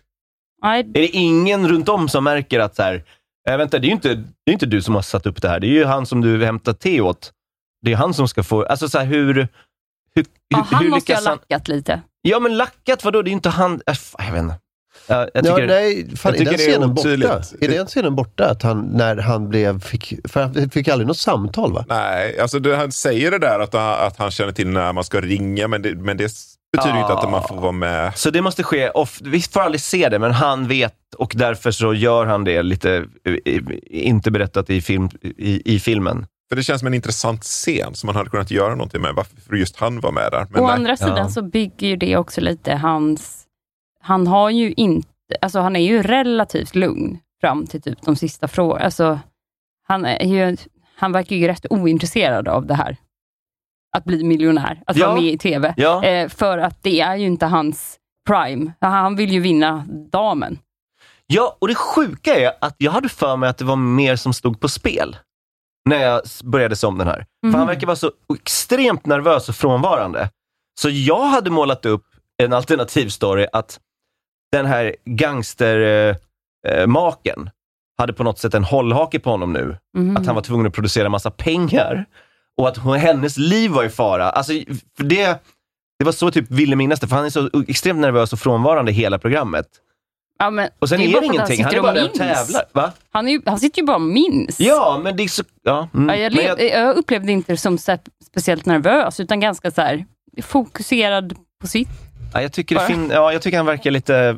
[0.63, 3.05] Nej, Är det ingen runt om som märker att så här,
[3.51, 5.49] äh, vänta, det är ju inte, det är inte du som har satt upp det
[5.49, 5.61] här.
[5.61, 7.33] Det är ju han som du hämtar te åt.
[7.83, 8.65] Det är han som ska få...
[8.65, 9.35] Alltså så här, hur...
[10.15, 11.39] hur, ja, hur, han hur måste ju ha han?
[11.49, 12.01] lackat lite.
[12.23, 13.23] Ja, men lackat, vadå?
[13.23, 13.81] Det är inte han...
[13.87, 14.55] Äh, jag vet inte.
[15.07, 17.43] Ja, jag Ja, tycker, nej, fan, jag är den tycker det är scenen borta?
[17.61, 18.51] Är den scenen borta?
[18.51, 21.85] Att han, när han blev, fick, för han fick aldrig något samtal va?
[21.89, 25.21] Nej, alltså det, han säger det där att, att han känner till när man ska
[25.21, 26.33] ringa, men det, men det
[26.77, 28.19] betyder ju inte att man får vara med.
[28.19, 29.21] Så det måste ske off.
[29.25, 33.05] Vi får aldrig se det, men han vet och därför så gör han det lite,
[33.91, 36.27] inte berättat i, film, i, i filmen.
[36.53, 39.15] För det känns som en intressant scen som man hade kunnat göra någonting med.
[39.15, 40.47] Varför just han var med där.
[40.51, 40.75] Men Å nej.
[40.77, 41.29] andra sidan Ja.
[41.29, 43.45] så bygger ju det också lite hans...
[44.01, 45.09] Han har ju inte...
[45.41, 48.85] Alltså han är ju relativt lugn fram till typ de sista frågorna.
[48.85, 49.21] Alltså,
[49.89, 50.57] han, är ju,
[50.97, 52.97] han verkar ju rätt ointresserad av det här.
[53.97, 55.07] Att bli miljonär, att Ja.
[55.07, 55.75] vara med i TV.
[55.77, 56.05] Ja.
[56.05, 57.99] Eh, för att det är ju inte hans
[58.29, 58.73] prime.
[58.81, 60.59] Han vill ju vinna damen.
[61.27, 64.33] Ja, och det sjuka är att jag hade för mig att det var mer som
[64.33, 65.17] stod på spel
[65.89, 67.27] när jag började se om den här.
[67.51, 70.31] För han verkar vara så extremt nervös och frånvarande.
[70.81, 72.05] Så jag hade målat upp
[72.43, 73.81] en alternativ story att
[74.53, 76.17] den här gangstermaken
[76.69, 77.51] eh, maken
[77.99, 79.77] hade på något sätt en hållhake på honom nu.
[79.99, 80.17] Mhm.
[80.17, 82.05] Att han var tvungen att producera massa pengar
[82.57, 84.31] och att hon, hennes liv var i fara.
[84.31, 84.53] Alltså,
[84.97, 85.43] för det,
[85.99, 88.93] det var så typ ville minnas det, för han är så extremt nervös och frånvarande
[88.93, 89.67] hela programmet.
[90.43, 91.93] Ja, men Och sen det är bara det för att ingenting, han är sitter bara
[91.93, 92.63] där och tävlar.
[92.73, 92.93] Va?
[93.13, 94.61] Han, är ju, han sitter ju bara och minns.
[94.61, 95.43] Ja, men det är så...
[95.63, 96.09] Ja, mm.
[96.09, 99.81] Ja, jag, men lev, jag upplevde inte det som så speciellt nervös, utan ganska så
[99.81, 100.05] här,
[100.43, 101.89] fokuserad på sitt.
[102.35, 104.37] ja, jag, tycker fin, ja, jag tycker han verkar lite...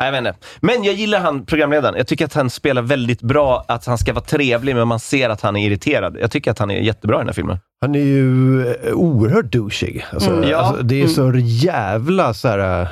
[0.00, 0.46] Nej, jag vet inte.
[0.60, 1.94] Men jag gillar han, programledaren.
[1.96, 5.28] Jag tycker att han spelar väldigt bra, att han ska vara trevlig, men man ser
[5.30, 6.16] att han är irriterad.
[6.20, 7.58] Jag tycker att han är jättebra i den här filmen.
[7.80, 10.04] Han är ju eh, oerhört douchig.
[10.12, 10.50] Alltså, Mm.
[10.50, 10.58] Ja.
[10.58, 12.88] alltså, det är så jävla så här.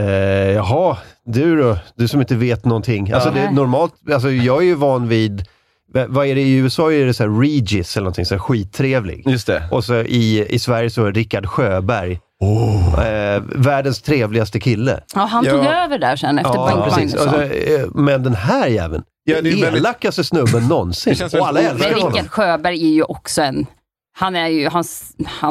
[0.00, 1.78] Eh, jaha, du då?
[1.96, 3.12] Du som inte vet någonting.
[3.12, 5.44] Alltså, det normalt, alltså, jag är ju van vid,
[6.08, 9.22] vad är det i USA är det så här Regis eller någonting, så här skittrevlig.
[9.28, 9.62] Just det.
[9.70, 12.20] Och så i, i Sverige så är Rickard Sjöberg.
[12.98, 15.00] Eh, världens trevligaste kille.
[15.14, 15.50] Ja, han Ja.
[15.52, 17.14] tog över där sen efter Ja, Bengt precis.
[17.14, 17.40] Magnusson.
[17.40, 21.16] Alltså, eh, men den här jäveln, Ja, det är väldigt- elakaste snubben någonsin.
[21.40, 22.12] Och alla älskar honom.
[22.12, 23.66] Rickard Sjöberg är ju också en...
[24.18, 24.68] Han är ju...
[24.68, 24.84] Han,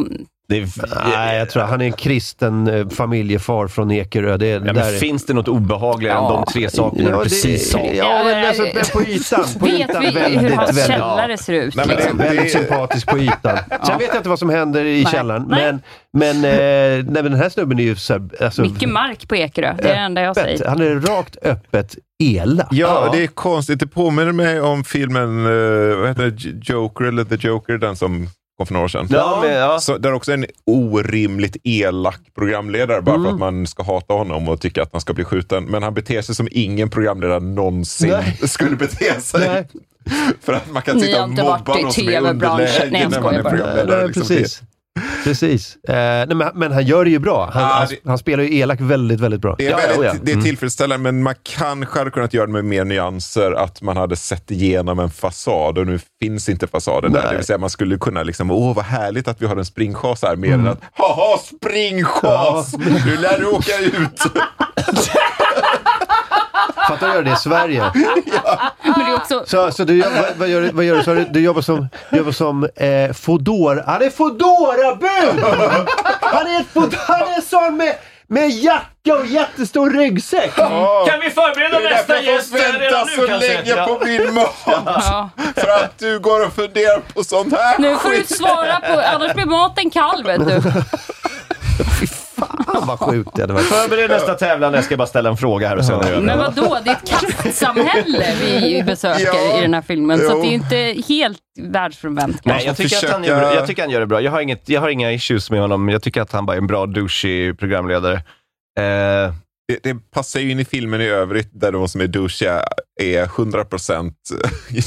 [0.08, 0.68] det är,
[1.12, 4.38] Nej, jag tror han är en kristen eh, familjefar från Ekerö.
[4.38, 6.44] Det, är- ja, där finns det något obehagligare än Ja.
[6.46, 7.80] de tre sakerna du det- precis sa?
[7.80, 9.44] Ja, men alltså, på ytan.
[9.60, 11.76] På vet ytan vi väldigt, hur hans väldigt, källare ser ut?
[11.76, 12.18] Nej, men det- liksom?
[12.18, 13.58] väldigt sympatisk på ytan.
[13.86, 15.12] Sen vet jag inte vad som händer i Nej.
[15.14, 15.64] källaren, Nej.
[15.64, 15.82] men,
[16.14, 19.36] men, eh, nej, men den här snubben är ju så här, alltså, Mycket mark på
[19.36, 20.66] Ekerö, det är det enda jag säger.
[20.68, 22.68] Han är rakt öppet elak.
[22.72, 23.80] Ja, det är konstigt.
[23.80, 26.70] Det påminner mig om filmen uh, vad heter det?
[26.74, 28.28] Joker, eller The Joker, den som
[28.60, 29.08] kom för några år sedan.
[29.10, 29.80] Ja, men, ja.
[29.80, 33.26] Så, där är också en orimligt elak programledare bara Mm.
[33.28, 35.64] för att man ska hata honom och tycka att han ska bli skjuten.
[35.64, 38.38] Men han beter sig som ingen programledare någonsin Nej.
[38.50, 39.48] skulle bete sig.
[39.48, 39.68] Nej.
[40.42, 43.98] För att man kan sitta och mobba någon som är underläge när man är programledare.
[43.98, 44.28] Nej, liksom.
[44.28, 44.62] precis.
[45.24, 45.76] Precis.
[45.76, 47.50] Eh, nej, men, men han gör det ju bra.
[47.54, 49.56] Han, Ja, han, det- han spelar ju elak väldigt, väldigt bra.
[49.58, 50.14] Det är, Ja, väldigt, ja, ja.
[50.24, 50.46] det är Mm.
[50.46, 53.52] tillfredsställande, men man kanske hade kunnat göra det med mer nyanser.
[53.52, 57.20] Att man hade sett igenom en fasad och nu finns inte fasaden där.
[57.22, 57.30] Nej.
[57.32, 60.22] Det vill säga man skulle kunna, liksom, åh vad härligt att vi har en springchas
[60.24, 62.78] här, mer än att, haha springchas!
[63.06, 64.22] Nu lär du åka ut!
[66.90, 67.92] Fattar du göra det i Sverige?
[68.84, 69.44] Men det är också...
[69.48, 71.04] Så, så du, gör- vad, vad, gör, du- vad gör du?
[71.04, 73.84] Så du, du jobbar som, du jobbar som eh, Fodora.
[73.88, 75.44] Han är Foodora-bud!
[76.22, 77.96] Han är, ett fod, han är sån med,
[78.28, 80.56] med jacka och jättestor ryggsäck.
[80.56, 80.70] Kan
[81.22, 84.56] vi förbereda Det är därför jag får vänta så länge på min mat!
[84.86, 85.30] Ja.
[85.56, 88.38] För att du går och funderar på sånt här Nu får du skit.
[88.38, 90.62] svara på, annars blir maten kall vet du.
[92.74, 93.66] Fan vad sjukt det hade varit.
[93.66, 96.22] Förbered nästa tävlan, jag ska bara ställa en fråga här och sen är det.
[96.22, 96.78] Men vad då?
[96.84, 99.60] det är ett kastsamhälle vi besöker Ja.
[99.60, 100.18] i den här filmen.
[100.20, 100.36] Så Jo.
[100.38, 103.92] att det är inte helt världsförvänt Nej, jag tycker, att han gör, jag tycker han
[103.92, 104.22] gör det bra.
[104.22, 105.90] Jag har, inget, jag har inga issues med honom.
[105.90, 108.14] Jag tycker att han bara är en bra douchig programledare.
[108.80, 109.34] Eh,
[109.68, 112.64] det, det passar ju in i filmen i övrigt där de som är douchiga
[113.02, 114.12] är 100%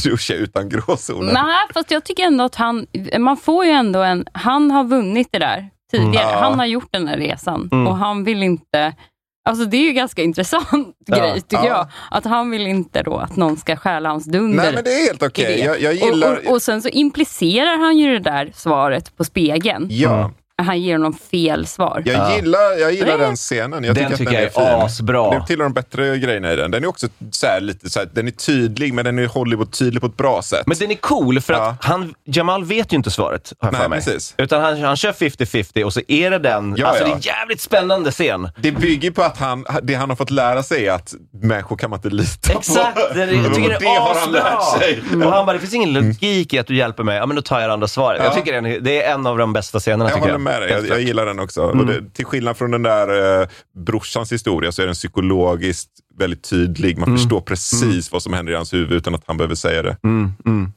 [0.05, 1.33] douchiga utan gråzoner.
[1.33, 2.87] Nej, fast jag tycker ändå att han,
[3.19, 6.25] man får ju ändå en, han har vunnit det där tidigare.
[6.25, 6.35] Mm.
[6.35, 6.41] Ja.
[6.41, 7.87] Han har gjort den här resan Mm.
[7.87, 8.95] och han vill inte,
[9.49, 11.69] alltså det är ju ganska intressant grej tycker Ja.
[11.69, 11.87] jag.
[12.11, 14.63] Att han vill inte då att någon ska stjäla hans dunder.
[14.65, 15.45] Nej, men det är helt okej.
[15.45, 15.59] det.
[15.65, 16.37] Jag, jag gillar...
[16.37, 19.87] och, och, och sen så implicerar han ju det där svaret på spegeln.
[19.91, 20.31] ja,
[20.63, 22.03] Han ger honom fel svar.
[22.07, 22.37] jag Ja.
[22.37, 23.85] gillar, jag gillar den scenen.
[23.85, 24.85] Jag Den tycker, tycker att den jag är fin.
[24.87, 25.31] asbra.
[25.31, 26.71] Det är till de bättre grejerna i den.
[26.71, 30.01] Den är också så här, lite så här, den är tydlig, men den är Hollywood-tydlig
[30.01, 30.63] på ett bra sätt.
[30.67, 31.67] Men den är cool för Ja.
[31.69, 33.99] att han, Jamal vet ju inte svaret, har jag Nej, för mig.
[33.99, 34.35] precis.
[34.39, 36.75] Utan han, han kör 50-50 och så är det den.
[36.79, 37.07] Ja, alltså ja.
[37.07, 38.49] det är en jävligt spännande scen.
[38.57, 41.91] Det bygger på att han, det han har fått lära sig är att människor kan
[41.91, 43.15] man inte lita Exakt, på.
[43.15, 45.03] det, jag tycker det, det är har han lärt sig.
[45.13, 45.27] Mm.
[45.29, 47.17] Och han bara, det finns ingen logik i att du hjälper mig.
[47.17, 48.21] Ja, men då tar jag det andra svaret.
[48.25, 48.35] Jag Ja.
[48.35, 50.05] tycker det är, en, det är av de bästa scenerna.
[50.05, 50.41] Jag tycker håller jag.
[50.53, 51.63] Med dig, jag, jag gillar den också.
[51.63, 53.49] Och det, till skillnad från den där eh,
[53.87, 56.99] brorsans historia så är den psykologiskt väldigt tydlig.
[56.99, 59.97] Man förstår precis vad som händer i hans huvud utan att han behöver säga det.
[60.05, 60.73] Mm, mm.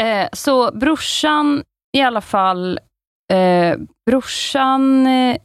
[0.00, 1.62] Eh, så brorsan
[1.96, 2.78] i alla fall,
[3.32, 5.36] eh, brorsan eh,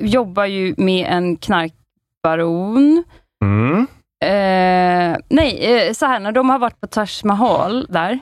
[0.00, 3.04] jobbar ju med en knarkbaron.
[3.44, 3.86] Mm.
[4.24, 8.20] Eh, nej, eh, så här när de har varit på Taj Mahal där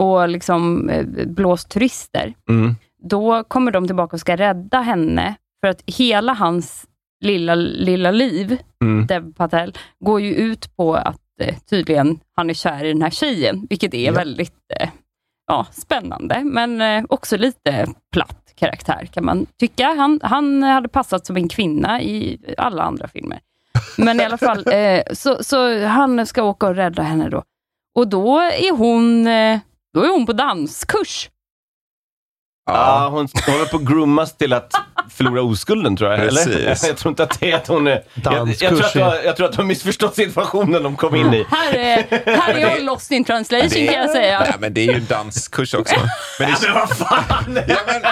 [0.00, 2.74] och liksom eh, blåst turister, Mm.
[3.02, 6.86] Då kommer de tillbaka och ska rädda henne, för att hela hans
[7.24, 9.06] lilla, lilla liv, Mm.
[9.06, 9.72] Dev Patel,
[10.04, 13.94] går ju ut på att eh, tydligen han är kär i den här tjejen, vilket
[13.94, 14.12] är Ja.
[14.12, 14.88] väldigt eh,
[15.46, 19.94] ja, spännande, men eh, också lite platt karaktär kan man tycka.
[19.96, 23.40] Han, han hade passat som en kvinna i alla andra filmer.
[23.98, 27.42] Men i alla fall, eh, så, så han ska åka och rädda henne då.
[27.94, 29.58] Och då är hon, eh,
[29.94, 31.30] då är hon på danskurs.
[32.68, 34.72] Ja, hon håller på att groomas till att
[35.10, 36.20] förlora oskulden tror jag.
[36.20, 36.44] Eller?
[36.44, 36.88] Precis.
[36.88, 37.90] Jag tror inte att det är att hon är...
[37.90, 40.96] Jag, jag, Danskurs tror att du har, jag tror att du har missförstått situationen de
[40.96, 41.46] kom in i.
[41.50, 42.04] Här är,
[42.36, 44.40] här är jag lost in translation kan jag säga.
[44.40, 45.94] Nej, men det är ju en danskurs också.
[46.38, 47.58] Men, det, Men vad fan!
[47.68, 48.02] ja, men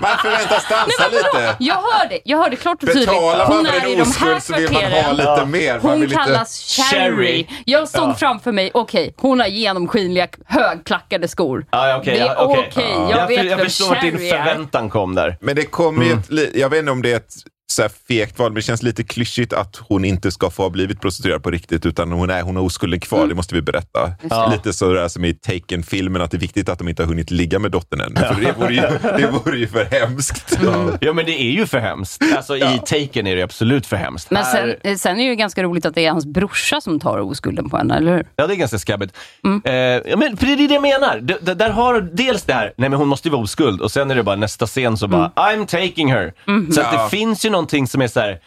[0.00, 1.56] man förväntas dansa lite.
[1.58, 3.08] Jag hör det, jag hör det klart och tydligt.
[3.08, 5.80] Betalar man Hon för är i en oskuld så vill man ha lite mer.
[5.82, 7.16] Man Hon kallas Cherry.
[7.16, 7.46] Cherry.
[7.64, 11.66] Jag såg framför mig, okej, hon har genomskinliga högklackade skor.
[11.70, 12.70] Ja, ja, okej, det är ja, okej.
[12.76, 13.10] Ja.
[13.10, 13.68] jag, Jag, vet jag vem
[14.02, 15.36] din förväntan kom där.
[15.40, 17.34] Men det kommer ju ett, jag vet inte om det är ett
[17.70, 20.70] så här fegt val, men det känns lite klyschigt att hon inte ska få ha
[20.70, 24.12] blivit prostituerad på riktigt, utan hon, är, hon har oskulden kvar, det måste vi berätta.
[24.30, 24.50] Ja.
[24.52, 27.58] Lite sådär som i Taken-filmen, att det är viktigt att de inte har hunnit ligga
[27.58, 28.16] med dottern än.
[28.16, 28.80] För det vore ju,
[29.18, 30.58] det vore ju för hemskt.
[31.00, 32.22] Ja, men det är ju för hemskt.
[32.36, 34.30] Alltså, I Taken är det absolut för hemskt.
[34.30, 37.00] Men Här- sen, sen är det ju ganska roligt att det är hans brorsa som
[37.00, 38.26] tar oskulden på henne, eller hur?
[38.36, 39.16] Ja, det är ganska skabbigt.
[39.44, 39.62] Mm.
[39.64, 41.20] Eh, ja, men för det är det jag menar.
[41.20, 43.90] D- där har du dels det här, nej men hon måste ju vara oskuld och
[43.92, 46.32] sen är det bara nästa scen så bara, I'm taking her.
[46.48, 46.72] Mm.
[46.72, 47.02] Så att Ja.
[47.04, 48.40] det finns ju någonting som är så här.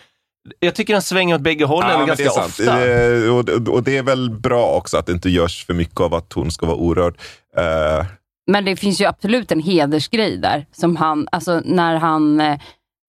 [0.59, 2.47] jag tycker den svänger åt bägge hållen Ja, ganska det är sant.
[2.59, 2.77] ofta.
[2.79, 6.13] Det- och, och det är väl bra också att det inte görs för mycket av
[6.13, 7.17] att hon ska vara orörd.
[7.57, 8.05] Eh,
[8.51, 12.59] Men det finns ju absolut en hedersgrej där, som han, alltså när han, eh,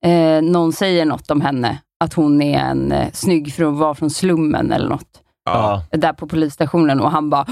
[0.07, 3.95] eh, någon säger något om henne, att hon är en eh, snygg för att vara
[3.95, 5.21] från slummen eller något.
[5.45, 5.83] Ja.
[5.91, 7.47] Där på polisstationen och han bara,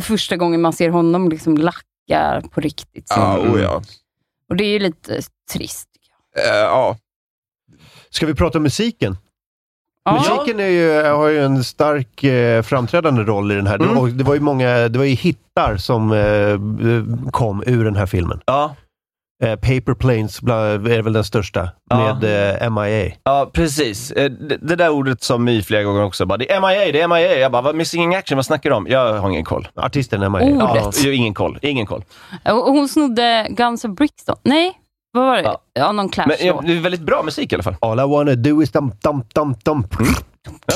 [0.00, 3.08] första gången man ser honom liksom lacka på riktigt.
[3.08, 3.14] Så.
[3.20, 3.82] ja, oh, ja.
[4.50, 5.20] Och det är ju lite
[5.52, 5.88] trist.
[6.36, 6.96] Eh, ja.
[8.10, 9.16] Ska vi prata om musiken?
[10.04, 10.12] Ja.
[10.12, 13.74] Musiken är ju, har ju en stark eh, framträdande roll i den här.
[13.76, 13.98] Mm.
[13.98, 18.06] Och det var ju många, det var ju hittar som eh, kom ur den här
[18.06, 18.40] filmen.
[18.46, 18.74] Ja,
[19.44, 21.96] Eh, Paper Planes är väl den största, Ja.
[22.20, 23.12] med eh, MIA.
[23.24, 24.10] ja, precis.
[24.12, 26.26] Eh, Det, det där ordet som My flera gånger också.
[26.26, 27.38] Bara, det är MIA, det är MIA.
[27.38, 28.86] Jag bara, vad, Missing in Action, vad snackar du om?
[28.88, 29.68] Jag har ingen koll.
[29.74, 30.42] Artisten MIA.
[30.50, 31.04] Ja, Ordet.
[31.04, 31.58] har ingen koll.
[31.62, 32.04] Ingen koll.
[32.44, 34.36] Och hon snodde Guns of Brixton.
[34.42, 34.72] Nej,
[35.16, 35.42] vad var det?
[35.42, 35.60] Ja.
[35.74, 37.76] Ja, någon clash Men ja, det är väldigt bra musik i alla fall.
[37.80, 39.94] All I wanna do is dump, dump, dump, dump.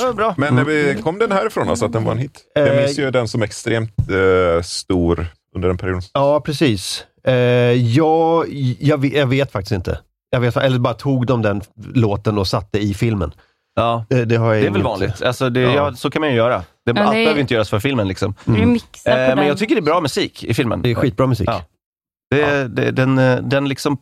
[0.02, 0.34] Ja, bra.
[0.38, 2.40] Men eh, kom den härifrån alltså, att den var en hit?
[2.54, 5.26] Jag Eh, minns ju den som extremt eh, stor
[5.56, 6.02] under den perioden.
[6.12, 7.04] Ja, precis.
[7.24, 7.34] Eh,
[7.72, 8.46] jag,
[8.80, 9.98] jag, vet, jag vet faktiskt inte.
[10.30, 11.62] Jag vet, eller bara tog de den
[11.94, 13.32] låten och satte i filmen.
[13.74, 14.04] Ja.
[14.10, 15.22] Eh, det, har jag Det är väl vanligt.
[15.22, 15.70] Alltså det, Ja.
[15.74, 15.92] ja.
[15.94, 16.62] så kan man ju göra.
[16.86, 18.08] Det, det allt är- behöver inte göras för filmen.
[18.08, 18.34] Liksom.
[18.34, 20.82] På Eh, men jag tycker det är bra musik i filmen.
[20.82, 21.48] Det är skitbra musik.
[21.48, 21.62] Ja.
[22.30, 23.98] Det, det, den, eh, den liksom...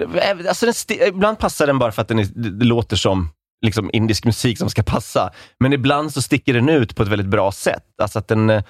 [0.00, 3.28] Eh, alltså den ibland passar den bara för att den är, det, låter som
[3.64, 5.32] liksom indisk musik som ska passa.
[5.60, 7.84] Men ibland så sticker den ut på ett väldigt bra sätt.
[8.02, 8.62] Alltså att den, eh,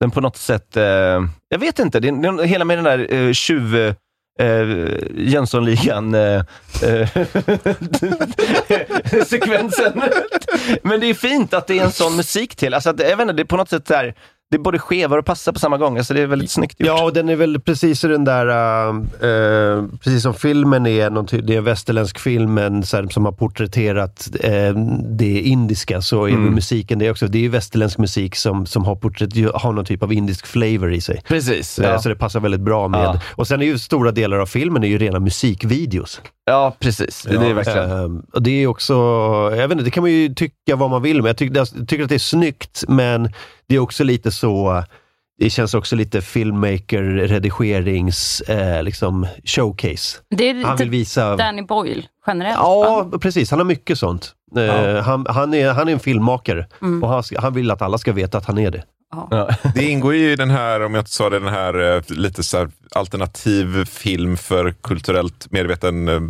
[0.00, 0.76] den på något sätt...
[0.76, 3.94] Eh, jag vet inte, det, är hela med den där eh, tjuv...
[4.40, 4.68] Eh,
[5.14, 6.42] Jönssonligan eh,
[6.82, 7.08] eh,
[9.26, 10.02] sekvensen.
[10.82, 12.74] Men det är fint att det är en sån musik till.
[12.74, 14.14] Alltså att, jag vet inte, det är på något sätt där,
[14.54, 15.98] det är både skevar och passar på samma gång.
[15.98, 16.86] Alltså det är väldigt snyggt gjort.
[16.86, 18.96] Ja, och den är väl precis den där, äh,
[19.30, 23.32] äh, precis som filmen är, någon, det är en västerländsk film men, här, som har
[23.32, 24.74] porträtterat äh,
[25.18, 26.54] det indiska, så är Mm.
[26.54, 27.26] musiken det också.
[27.26, 30.92] Det är ju västerländsk musik som, som har, porträtt, har någon typ av indisk flavor
[30.92, 31.22] i sig.
[31.28, 31.78] Precis.
[31.82, 31.98] Ja.
[31.98, 33.00] Så det passar väldigt bra med.
[33.00, 33.20] Ja.
[33.34, 36.20] Och sen är ju stora delar av filmen är ju rena musikvideos.
[36.46, 37.22] ja, precis.
[37.22, 38.22] Det, det är verkligen...
[38.32, 38.94] Och det är också,
[39.56, 41.28] jag vet inte, det kan man ju tycka vad man vill med.
[41.28, 43.28] Jag tycker, jag tycker att det är snyggt, men
[43.68, 44.84] det är också lite så,
[45.38, 50.18] det känns också lite filmmaker, redigerings, eh, liksom showcase.
[50.30, 51.36] Det är Han vill lite visa...
[51.36, 52.58] Danny Boyle generellt.
[52.58, 53.50] Ja, precis.
[53.50, 54.32] Han har mycket sånt.
[54.56, 55.00] Eh, Ja.
[55.00, 57.02] han, han, är, han är en filmmakare Mm.
[57.02, 58.84] och han, han vill att alla ska veta att han är det.
[59.30, 59.48] Ja.
[59.74, 62.42] Det ingår ju i den här, om jag inte sa det, den här eh, lite
[62.42, 66.20] så här alternativ film för kulturellt medveten eh,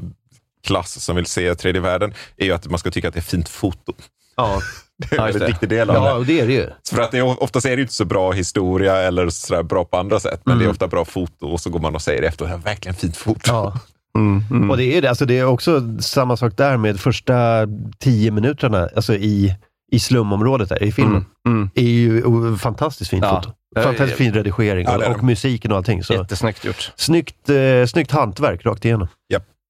[0.66, 3.22] klass som vill se tredje världen, är ju att man ska tycka att det är
[3.22, 3.92] fint foto.
[4.36, 4.60] Ja,
[5.10, 6.12] Det är en Ja, väldigt viktig del av ja det.
[6.18, 6.66] och det är det ju.
[6.90, 9.84] För att det är, oftast är det inte så bra historia eller så där bra
[9.84, 10.70] på andra sätt, men det är Mm.
[10.70, 12.94] ofta bra foto och så går man och säger det efter, det här är verkligen
[12.94, 13.40] fint foto.
[13.46, 13.78] Ja.
[14.18, 14.70] Mm, mm.
[14.70, 15.08] Och det är det.
[15.08, 17.66] Alltså det är också samma sak där med första
[17.98, 19.54] tio minuterna alltså i,
[19.92, 21.24] i slumområdet där, i filmen.
[21.46, 21.70] Mm, mm.
[21.74, 22.22] är ju
[22.56, 23.42] fantastiskt fint Ja.
[23.42, 23.54] foto.
[23.82, 25.22] Fantastiskt fin redigering Ja, och, och det.
[25.26, 26.04] musiken och allting.
[26.04, 26.12] Så.
[26.14, 26.92] Jättesnyggt gjort.
[26.96, 29.08] Snyggt, eh, snyggt hantverk rakt igenom.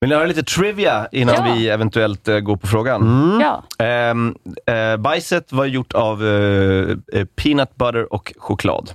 [0.05, 1.55] Vill ni höra lite trivia innan Ja.
[1.55, 3.03] vi eventuellt eh, går på frågan?
[3.03, 3.41] Mm.
[3.41, 3.65] Ja.
[3.85, 4.35] Ehm,
[4.67, 8.91] eh, bajset var gjort av eh, eh, peanut butter och choklad.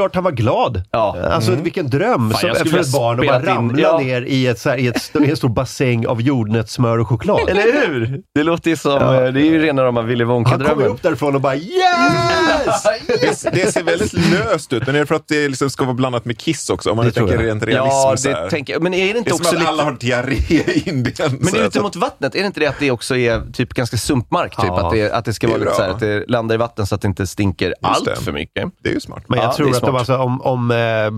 [0.00, 0.82] Klart han var glad.
[0.90, 1.16] Ja.
[1.30, 3.98] Alltså vilken dröm Fan, som, för ett barn att bara spelat in- ramla ja.
[3.98, 7.48] ner i, ett, så här, i, ett, i en stor bassäng av jordnötssmör och choklad.
[7.48, 8.20] Eller hur?
[8.34, 9.14] Det låter ju som, Ja.
[9.26, 10.86] eh, det är ju rena rama Willy Han kommer Wonka-drömmen.
[10.86, 12.82] upp därifrån och bara yes!
[13.06, 15.94] Det, det ser väldigt löst ut, men är det för att det liksom ska vara
[15.94, 16.90] blandat med kiss också?
[16.90, 17.86] Om man Det tänker rent realism.
[17.96, 18.42] Ja, så här.
[18.44, 18.82] det tänker jag.
[18.82, 19.68] Men är det det inte är som också att lite...
[19.70, 21.38] alla har diarré i Indien.
[21.40, 23.52] Men är det ute så- mot vattnet, är det inte det att det också är
[23.52, 24.56] typ ganska sumpmark?
[24.56, 24.64] Typ?
[24.68, 24.86] Ja.
[24.86, 26.58] Att, det, att det ska Det är vara lite så här, att det landar i
[26.58, 28.16] vatten så att det inte stinker allt det.
[28.16, 28.68] för mycket.
[28.82, 29.22] Det är ju smart.
[29.26, 30.08] Men jag Ja, det tror är att de, smart.
[30.10, 31.10] alltså, om, om eh,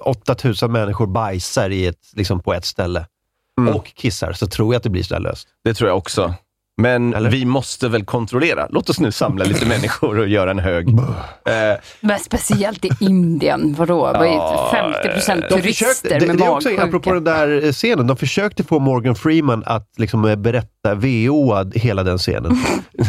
[0.00, 3.06] 8000 människor bajsar i ett, liksom på ett ställe
[3.60, 3.74] Mm.
[3.74, 5.48] och kissar, så tror jag att det blir så där löst.
[5.64, 6.34] Det tror jag också.
[6.76, 7.30] Men Eller?
[7.30, 8.66] vi måste väl kontrollera.
[8.70, 10.88] Låt oss nu samla lite människor och göra en hög.
[10.88, 10.94] Eh,
[12.00, 13.98] Men speciellt i Indien, vadå?
[14.00, 16.84] Vad Ja, är 50 procent turister försökte, det, med det är också, magsjuka?
[16.84, 21.70] apropå den där eh, scenen, de försökte få Morgan Freeman att liksom eh, berätta VO
[21.74, 22.52] hela den scenen.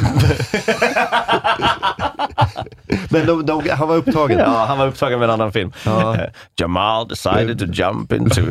[3.10, 4.40] Men de, de, han var upptagen.
[4.40, 5.72] ja, han var upptagen med en annan film.
[5.84, 6.16] Ja.
[6.16, 6.22] Eh,
[6.60, 8.42] Jamal decided to jump into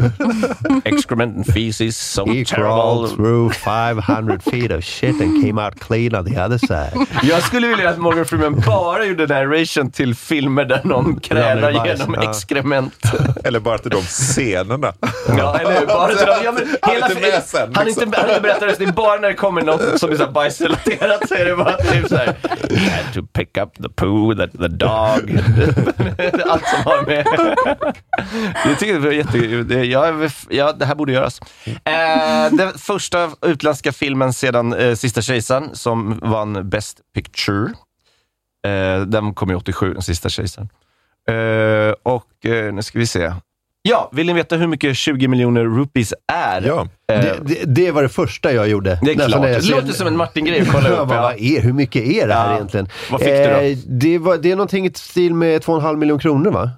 [0.84, 3.16] excrement and feces so He crawled terrible.
[3.16, 7.07] through 500 feet of shit and came out clean on the other side.
[7.22, 12.01] Jag skulle vilja att Morgan Freeman bara gjorde narration till filmer där någon krälar bajs,
[12.01, 12.30] genom ja.
[12.30, 12.95] exkrement.
[13.45, 14.92] Eller bara till de scenerna.
[15.38, 15.86] Ja, eller hur?
[15.86, 18.03] Bara till, ja, men Han är inte med sen, Han liksom.
[18.05, 18.74] inte, han inte berättar det.
[18.78, 22.09] Det är bara när det kommer något som är bajsrelaterat så är det bara typ
[22.09, 22.26] så här.
[22.70, 24.91] He had to pick up the poo, the, the dog.
[26.47, 27.26] Allt som har med...
[28.64, 29.39] Jag tycker det var jätte...
[29.76, 31.41] Jag, ja, det här borde göras.
[31.66, 37.72] Eh, den första utländska filmen sedan eh, Sista Kejsaren som vann Best Picture.
[38.66, 40.68] Eh, den kom ju 87, Den Sista Kejsaren.
[41.28, 43.32] Eh, och eh, nu ska vi se.
[43.89, 46.62] Ja, vill ni veta hur mycket 20 miljoner rupees är?
[46.62, 46.89] Ja.
[47.12, 48.99] Eh, Det, det, det var det första jag gjorde.
[49.03, 49.43] det är klart.
[49.43, 51.11] Det ser- låter som en Martin-grej att kolla upp.
[51.11, 51.22] Ja.
[51.22, 52.55] vad är, hur mycket är det här Ja.
[52.57, 52.89] egentligen?
[53.11, 53.51] Vad fick du då?
[53.51, 56.70] Eh, det, var, det är någonting i stil med 2,5 miljoner kronor va?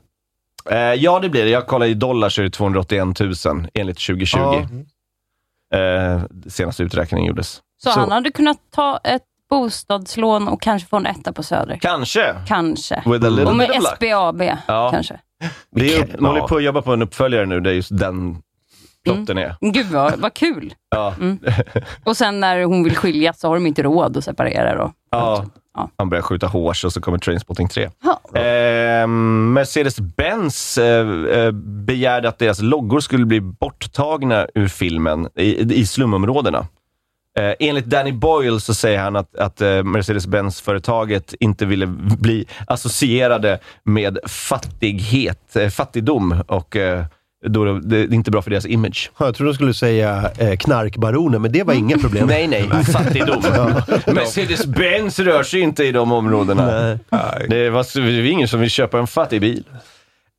[0.70, 1.50] Eh, ja, det blir det.
[1.50, 3.34] Jag kollar i dollar så är det 281 000
[3.74, 4.38] enligt 2020.
[4.38, 5.78] Ja.
[5.78, 7.60] Eh, senaste uträkningen gjordes.
[7.82, 11.78] Så, han hade kunnat ta ett bostadslån och kanske få en etta på Söder.
[11.80, 12.34] Kanske.
[12.48, 13.02] Kanske.
[13.06, 13.70] With a little Och med.
[13.82, 14.90] SBAB Ja.
[14.90, 15.20] kanske.
[15.70, 18.42] Det är, håller på att jobba på en uppföljare nu där just den
[19.04, 19.56] plotten är.
[19.60, 20.74] Gud vad, vad kul.
[20.90, 21.14] Ja.
[22.04, 24.76] Och sen när hon vill skiljas så har de inte råd att separera.
[24.76, 24.92] Då.
[25.10, 25.44] Ja.
[25.76, 25.90] Ja.
[25.96, 27.90] Han börjar skjuta hårs och så kommer Trainspotting 3.
[28.04, 28.40] Ja.
[28.40, 35.86] Eh, Mercedes-Benz eh, eh, begärde att deras loggor skulle bli borttagna ur filmen i, i
[35.86, 36.66] slumområdena.
[37.36, 41.86] Eh, enligt Danny Boyle så säger han att, att eh, Mercedes-Benz-företaget inte ville
[42.20, 47.04] bli associerade med fattighet, eh, fattigdom och eh,
[47.46, 49.10] då det, det är inte bra för deras image.
[49.18, 52.26] Jag trodde de skulle säga eh, knarkbaroner, men det var inga problem.
[52.26, 53.42] Nej, nej, fattigdom.
[54.06, 56.98] Mercedes-Benz rör sig inte i de områdena.
[57.10, 57.46] Nej.
[57.48, 59.64] Det var, det var ingen som vill köpa en fattig bil.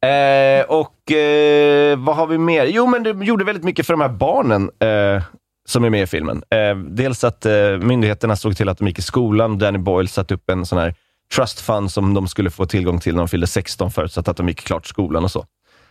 [0.05, 2.65] Eh, och eh, vad har vi mer?
[2.65, 5.23] Jo, men det gjorde väldigt mycket för de här barnen eh,
[5.68, 6.43] som är med i filmen.
[6.49, 9.57] Eh, dels att eh, myndigheterna såg till att de gick i skolan.
[9.59, 10.95] Danny Boyle satte upp en sån här
[11.36, 14.47] trust fund som de skulle få tillgång till när de fyllde 16 förutsatt att de
[14.47, 15.45] gick klart skolan och så.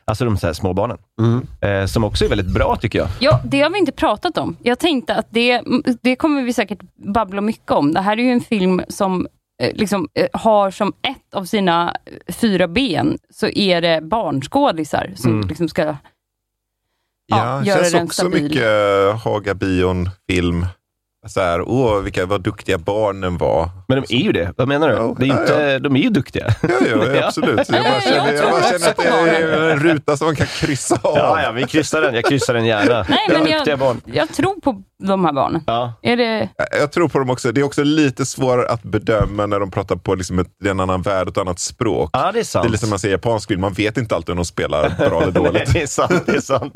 [0.04, 0.98] Alltså de så här små barnen.
[1.60, 3.08] Eh, som också är väldigt bra tycker jag.
[3.20, 4.56] Ja, det har vi inte pratat om.
[4.62, 5.62] Jag tänkte att det,
[6.02, 6.78] det kommer vi säkert
[7.14, 7.92] babbla mycket om.
[7.94, 9.26] Det här är ju en film som
[9.62, 11.96] eh, liksom, eh, har som ett av sina
[12.28, 15.48] fyra ben så är det barnskådisar som Mm.
[15.48, 15.96] liksom ska
[17.26, 18.42] Ja, det göra känns den också stabil.
[18.42, 20.66] mycket eh, Haga Bion-film.
[21.28, 23.70] Så här, åh, vilka, vad duktiga barnen var.
[23.88, 24.52] Men de är ju det.
[24.56, 24.94] Vad menar du?
[24.94, 26.54] Ja, det är ja, inte, De är ju duktiga.
[26.62, 26.68] Ja,
[27.14, 27.68] ja, absolut.
[27.68, 30.98] Jag bara känner, jag bara känner att det är en ruta som man kan kryssa
[31.02, 31.16] av.
[31.16, 32.14] Ja, ja, vi kryssar den.
[32.14, 33.06] Jag kryssar den gärna.
[33.08, 34.00] Nej, men duktiga jag, barn.
[34.04, 35.62] jag tror på de här barnen.
[35.66, 35.92] Ja.
[36.02, 36.48] Är det...
[36.80, 37.52] Jag tror på dem också.
[37.52, 41.02] Det är också lite svårare att bedöma när de pratar på liksom ett, en annan
[41.02, 42.10] värld och ett annat språk.
[42.12, 42.64] ja, det är sant.
[42.64, 43.60] Det är lite som man säger japansk film.
[43.60, 45.52] Man vet inte alltid om de spelar bra eller dåligt.
[45.52, 46.26] Nej, det är sant.
[46.26, 46.72] Det är sant.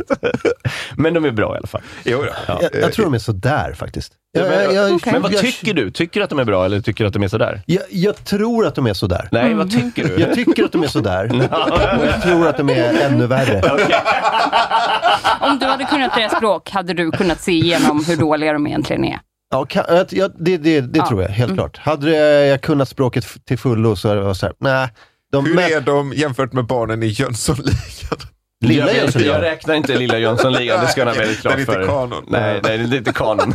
[0.97, 1.83] Men de är bra i alla fall.
[2.05, 2.59] Jo, ja.
[2.63, 4.13] Jag, jag tror de är sådär faktiskt.
[4.33, 5.13] Ja, Jag, men- jag, jag, Okej.
[5.13, 5.91] Men vad jag, tycker du?
[5.91, 7.63] Tycker du att de är bra eller tycker du att de är sådär?
[7.67, 9.29] jag, jag tror att de är sådär.
[9.33, 10.21] Nej, vad tycker du?
[10.21, 11.25] Jag tycker att de är sådär.
[12.01, 13.61] Och jag tror att de är ännu värre.
[15.41, 19.05] Om du hade kunnat deras språk, hade du kunnat se igenom hur dåliga de egentligen
[19.05, 19.19] är?
[19.51, 21.09] Ja, kan, ja, det det, det Ja.
[21.09, 21.57] tror jag, helt Mm.
[21.59, 21.79] klart.
[21.79, 22.11] Hade
[22.47, 24.89] jag kunnat språket till fullo så hade det varit såhär, nej.
[25.33, 27.79] De, Hur men, är de jämfört med barnen i Jönssonligan?
[28.61, 29.35] Lilla jag, Jönssonligan.
[29.35, 31.87] jag räknar inte Lilla Jönssonligan, det ska ni ha väldigt klart Den är inte för
[31.87, 32.25] kanon.
[32.29, 33.55] Nej, nej, det är inte kanon.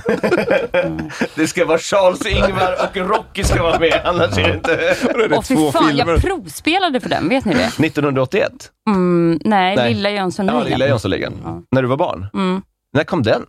[1.36, 4.76] det ska vara Charles, Ingvar och Rocky ska vara med, annars är det inte...
[4.76, 6.14] Det är Och fy två fan, filmer.
[6.14, 7.60] jag provspelade för den, vet ni det?
[7.86, 8.52] 1981?
[8.90, 9.94] Mm, nej, Nej.
[9.94, 10.64] Lilla Ja, Jönssonligan.
[10.64, 11.34] Lilla Jönssonligan.
[11.44, 11.62] Ja.
[11.72, 12.28] När du var barn?
[12.34, 12.62] Mm,
[12.94, 13.46] När kom den?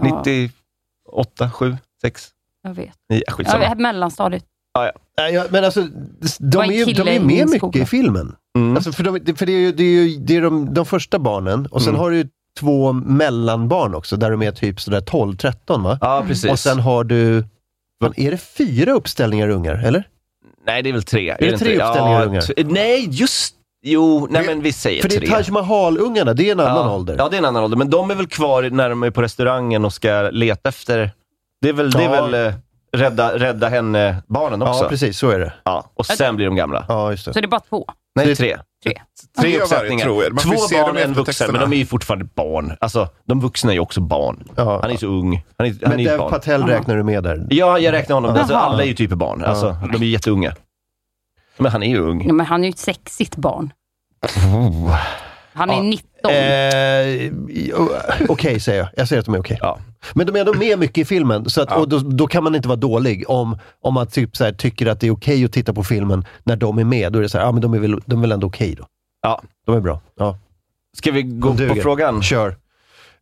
[0.00, 2.28] ja, 98, 7, 6,
[2.62, 2.94] jag vet.
[3.10, 3.22] 9?
[3.28, 3.64] Skitsamma.
[3.64, 4.44] Ja, mellanstadiet.
[4.78, 5.00] Nej, ja,
[5.50, 5.86] men alltså,
[6.38, 8.34] de är ju de är med mycket i filmen.
[8.56, 8.76] Mm.
[8.76, 11.18] Alltså, för de, för det är ju, det är ju det är de, de första
[11.18, 12.00] barnen och sen Mm.
[12.00, 12.28] har du ju
[12.60, 15.98] två mellanbarn också där de är typ sådär 12-13 va?
[16.00, 16.50] Ja, precis.
[16.50, 17.44] Och sen har du,
[17.98, 20.04] vad, är det fyra uppställningar ungar eller?
[20.66, 21.36] Nej, det är väl tre.
[21.40, 22.42] det inte tre uppställningar ja, ungar?
[22.64, 23.54] Nej, just...
[23.82, 25.28] Jo, nej Det- men vi säger För det är tre.
[25.28, 26.94] Taj Mahal-ungarna, det är en annan ja.
[26.94, 27.14] ålder.
[27.18, 27.76] Ja, det är en annan ålder.
[27.76, 31.10] Men de är väl kvar när de är på restaurangen och ska leta efter...
[31.62, 32.26] Det är väl, det är Ja.
[32.26, 32.52] väl
[32.92, 34.84] rädda, rädda henne-barnen också?
[34.84, 35.52] Ja, precis, så är det.
[35.64, 36.84] Ja, och sen blir de gamla.
[36.88, 37.32] Ja, just det.
[37.32, 37.86] Så det är bara två?
[38.14, 38.56] Nej, Det- tre.
[38.84, 38.94] Tre?
[39.40, 40.04] Tre uppsättningar.
[40.06, 41.52] Två barn och en vuxen, texterna.
[41.52, 42.76] men de är ju fortfarande barn.
[42.80, 44.48] Alltså, de vuxna är ju också barn.
[44.56, 44.80] Ja.
[44.82, 45.44] Han är så ung.
[45.58, 46.30] Han är, han Men är ju ett Dev barn.
[46.30, 47.46] Patel räknar du med där?
[47.50, 48.36] Ja, jag räknar honom.
[48.36, 49.44] Alltså, alla är ju typ barn.
[49.44, 50.54] Alltså, De är jätteunga.
[51.56, 52.26] Men han är ju ung.
[52.26, 53.72] Ja, men han är ju ett sexigt barn.
[55.52, 55.82] Han är Ja.
[55.82, 56.30] 19.
[56.32, 58.88] Eh, okej säger jag.
[58.96, 59.58] Jag säger att de är okej.
[59.60, 59.78] Ja.
[60.14, 62.54] Men de är ändå med mycket i filmen, så att, och då, då kan man
[62.54, 65.52] inte vara dålig om, om man typ så här, tycker att det är okej att
[65.52, 67.12] titta på filmen när de är med.
[67.12, 68.74] Då är det så här, ja men de är väl, de är väl ändå okej
[68.78, 68.84] då.
[69.22, 69.42] Ja.
[69.66, 70.00] De är bra.
[70.18, 70.38] Ja.
[70.96, 72.22] Ska vi gå på frågan?
[72.22, 72.48] Kör.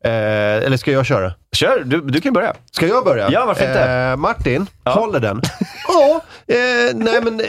[0.04, 1.32] Eh, eller ska jag köra?
[1.52, 2.54] Kör, du, du kan börja.
[2.70, 3.30] Ska jag börja?
[3.30, 3.90] Ja, varför inte?
[3.90, 4.90] Eh, Martin, Ja.
[4.90, 5.42] håller den?
[5.88, 6.56] ja, eh,
[6.94, 7.46] nej men eh,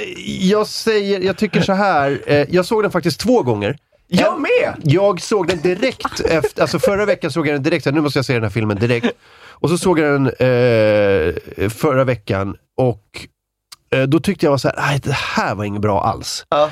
[0.50, 2.22] jag säger, jag tycker så här.
[2.26, 3.78] Eh, jag såg den faktiskt två gånger.
[4.08, 4.76] Jag med!
[4.84, 8.26] Jag såg den direkt efter, alltså förra veckan såg jag den direkt, nu måste jag
[8.26, 9.08] se den här filmen direkt.
[9.60, 13.28] Och så såg jag den eh, förra veckan och
[13.92, 16.46] eh, då tyckte jag var så här, nej det här var inget bra alls.
[16.50, 16.70] Ja.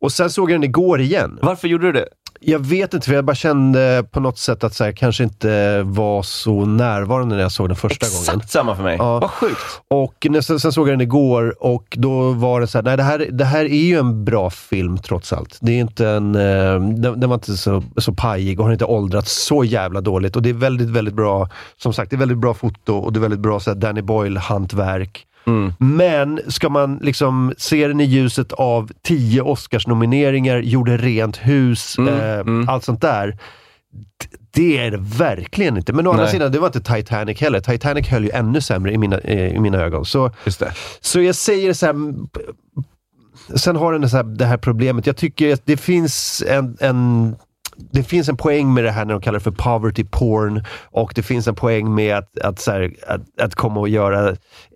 [0.00, 1.38] Och sen såg jag den igår igen.
[1.42, 2.08] Varför gjorde du det?
[2.40, 5.82] Jag vet inte, för jag bara kände på något sätt att så här, kanske inte
[5.82, 8.48] var så närvarande när jag såg den första Exakt gången.
[8.48, 8.96] samma för mig.
[8.98, 9.18] Ja.
[9.20, 9.60] Vad sjukt.
[9.88, 13.02] Och sen, sen såg jag den igår och då var det så här, nej det
[13.02, 15.58] här, det här är ju en bra film trots allt.
[15.60, 18.84] Det är inte en, eh, den, den var inte så, så pajig och har inte
[18.84, 20.36] åldrats så jävla dåligt.
[20.36, 23.18] Och det är väldigt, väldigt bra, som sagt, det är väldigt bra foto och det
[23.18, 25.24] är väldigt bra så här, Danny Boyle-hantverk.
[25.48, 25.72] Mm.
[25.78, 32.14] Men ska man liksom se den i ljuset av tio Oscarsnomineringar, gjorde rent hus, Mm,
[32.14, 32.68] eh, mm.
[32.68, 33.38] allt sånt där.
[34.50, 35.92] Det är det verkligen inte.
[35.92, 36.32] Men å andra Nej.
[36.32, 37.60] sidan, det var inte Titanic heller.
[37.60, 40.04] Titanic höll ju ännu sämre i mina, eh, i mina ögon.
[40.04, 40.30] Så,
[41.00, 41.94] så jag säger så här.
[43.56, 45.06] Sen har den så här, det här problemet.
[45.06, 47.36] Jag tycker att det finns en, en
[47.92, 51.12] det finns en poäng med det här när de kallar det för poverty porn och
[51.14, 54.28] det finns en poäng med att, att, så här, att, att komma och göra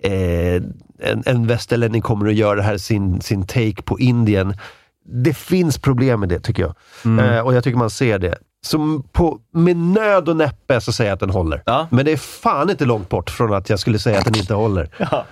[0.02, 0.62] eh,
[1.04, 4.54] en, en västerlänning kommer att göra här sin, sin take på Indien.
[5.04, 6.74] Det finns problem med det tycker jag.
[7.18, 8.38] Eh, och jag tycker man ser det.
[8.66, 11.62] Så på, med nöd och näppe så säger jag att den håller.
[11.66, 11.86] Ja.
[11.90, 14.54] Men det är fan inte långt bort från att jag skulle säga att den inte
[14.54, 14.88] håller.
[15.10, 15.24] Ja.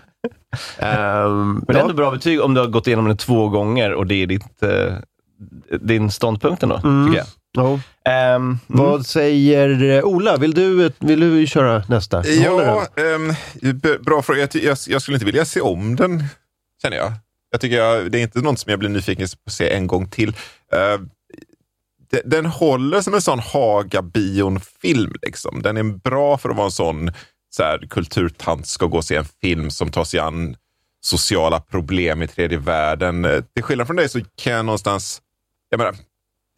[0.79, 1.81] Ehm, Men det är ja.
[1.83, 4.63] ändå bra betyg om du har gått igenom den två gånger och det är ditt,
[4.63, 4.95] eh,
[5.81, 7.07] din ståndpunkt ändå, Mm.
[7.07, 7.27] tycker jag.
[8.05, 8.59] Ehm, mm.
[8.67, 10.37] Vad säger eh, Ola?
[10.37, 12.27] Vill du, vill du köra nästa?
[12.27, 12.87] Ja,
[13.75, 14.41] b- bra fråga.
[14.41, 16.25] Jag, jag, jag skulle inte vilja se om den,
[16.83, 17.13] känner jag.
[17.51, 19.87] Jag tycker jag, det är inte något som jag blir nyfiken på att se en
[19.87, 20.29] gång till.
[20.29, 21.07] Uh,
[22.11, 25.13] de, den håller som en sån Haga-bion-film.
[25.23, 25.63] Liksom.
[25.63, 27.13] Den är bra för att vara en sån
[27.51, 30.57] så här, kulturtant ska gå och se en film som tar sig an
[31.01, 33.25] sociala problem i tredje världen.
[33.25, 35.21] Eh, Till skillnad från dig så kan jag någonstans,
[35.71, 35.95] jag menar,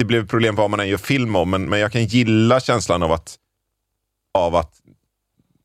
[0.03, 3.03] det blir problem vad man än gör film om, men, men jag kan gilla känslan
[3.03, 3.37] av att,
[4.35, 4.75] av att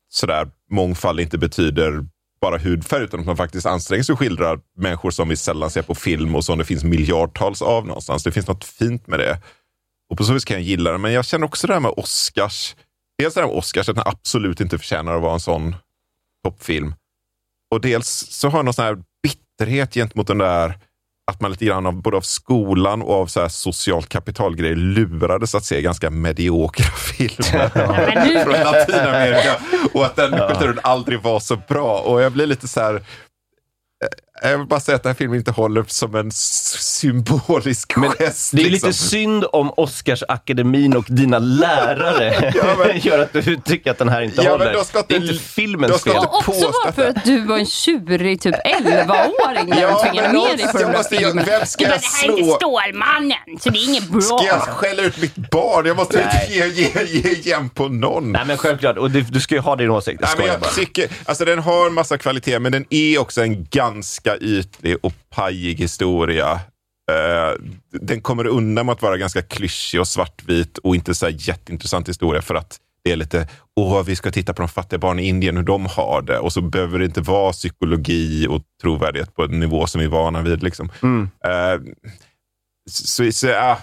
[0.08, 2.06] sådär, mångfald inte betyder
[2.40, 5.82] bara hudfärg utan att man faktiskt anstränger sig och skildrar människor som vi sällan ser
[5.82, 8.22] på film och som det finns miljardtals av någonstans.
[8.22, 9.38] Det finns något fint med det.
[10.10, 10.98] Och på så vis kan jag gilla det.
[10.98, 12.76] Men jag känner också det här med Oscars.
[13.18, 15.76] Dels det här med Oscars, att den absolut inte förtjänar att vara en sån
[16.44, 16.94] toppfilm.
[17.70, 20.78] Och dels så har jag någon sån här bitterhet gentemot den där
[21.28, 25.54] att man lite grann av både av skolan och av så här socialt kapitalgrejer lurades
[25.54, 27.68] att se ganska mediokra filmer
[28.44, 29.56] från Latinamerika.
[29.92, 31.98] Och att den kulturen aldrig var så bra.
[31.98, 33.02] Och jag blir lite så här,
[34.42, 38.50] jag vill bara säga att den här filmen inte håller som en symbolisk gest.
[38.56, 38.88] Det är liksom.
[38.88, 44.08] lite synd om Oscarsakademin och dina lärare Ja, men- gör att du tycker att den
[44.08, 45.04] här inte Ja, men håller.
[45.08, 46.16] det är inte- filmens fel.
[46.16, 50.32] Och också bara för att du var en tjurig typ 11-åring när Ja, du tvingade
[50.32, 51.44] men med dig på jag den ju- filmen.
[51.46, 54.08] vem ska Du bara, jag det här är inte slå?" Stålmannen, så det är inget
[54.08, 54.20] bra.
[54.20, 55.86] Ska jag skälla ut mitt barn?
[55.86, 56.58] Jag måste inte Nej.
[56.58, 58.32] ge, ge, ge igen på någon.
[58.32, 60.18] Nej men självklart, och du, du ska ju ha din åsikt.
[60.20, 60.70] Jag Nej, men jag bara.
[60.70, 65.78] tycker, alltså den har massa kvalitet, men den är också en ganska ytlig och pajig
[65.78, 66.60] historia.
[67.10, 67.52] Eh,
[67.90, 72.08] den kommer undan med att vara ganska klyschig och svartvit och inte så här jätteintressant
[72.08, 75.28] historia för att det är lite, åh, vi ska titta på de fattiga barnen i
[75.28, 76.38] Indien, hur de har det.
[76.38, 80.10] Och så behöver det inte vara psykologi och trovärdighet på en nivå som vi är
[80.10, 80.62] vana vid.
[80.62, 80.92] Liksom.
[81.02, 81.30] Mm.
[81.44, 81.92] Eh,
[82.90, 83.78] så, så, ja,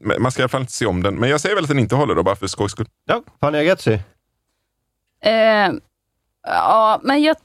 [0.00, 1.14] men man ska i alla fall inte se om den.
[1.14, 2.88] Men jag säger väl att den inte håller då, bara för skojs skull.
[3.06, 3.22] Ja.
[3.40, 4.00] Fanny Agazzi?
[5.24, 5.72] Eh,
[6.42, 7.36] ja, men jag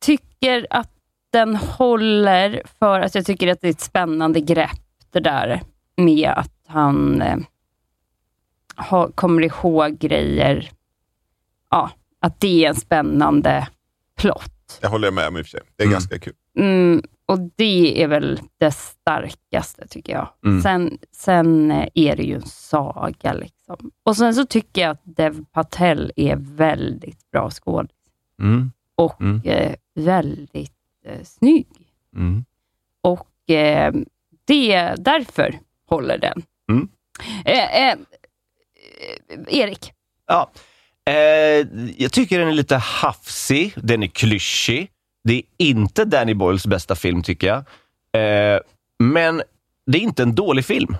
[0.00, 0.90] tycker att
[1.30, 5.62] den håller för att jag tycker att det är ett spännande grepp det där
[5.96, 7.38] med att han eh,
[8.76, 10.70] har, kommer ihåg grejer.
[11.70, 13.68] Ja, att det är en spännande
[14.16, 14.78] plott.
[14.82, 15.60] Jag håller med om i och för sig.
[15.76, 15.92] Det är Mm.
[15.92, 16.34] ganska kul.
[16.58, 20.28] Mm, och det är väl det starkaste tycker jag.
[20.44, 20.62] Mm.
[20.62, 23.32] Sen, sen eh, är det ju en saga.
[23.32, 23.90] Liksom.
[24.02, 27.90] Och sen så tycker jag att Dev Patel är väldigt bra skådis
[28.42, 28.72] Mm.
[28.94, 29.40] och Mm.
[29.44, 30.72] eh, väldigt
[31.08, 31.66] eh, snygg.
[32.16, 32.44] Mm.
[33.02, 33.94] Och eh,
[34.44, 36.42] det, därför håller den.
[36.70, 36.88] Mm.
[37.44, 37.98] Eh, eh,
[39.48, 39.92] Erik,
[40.26, 40.50] Ja.
[41.08, 44.90] Eh, jag tycker den är lite hafsig, den är klyschig.
[45.24, 47.58] Det är inte Danny Boyles bästa film, tycker jag.
[48.22, 48.60] Eh,
[48.98, 49.42] men
[49.86, 50.96] det är inte en dålig film.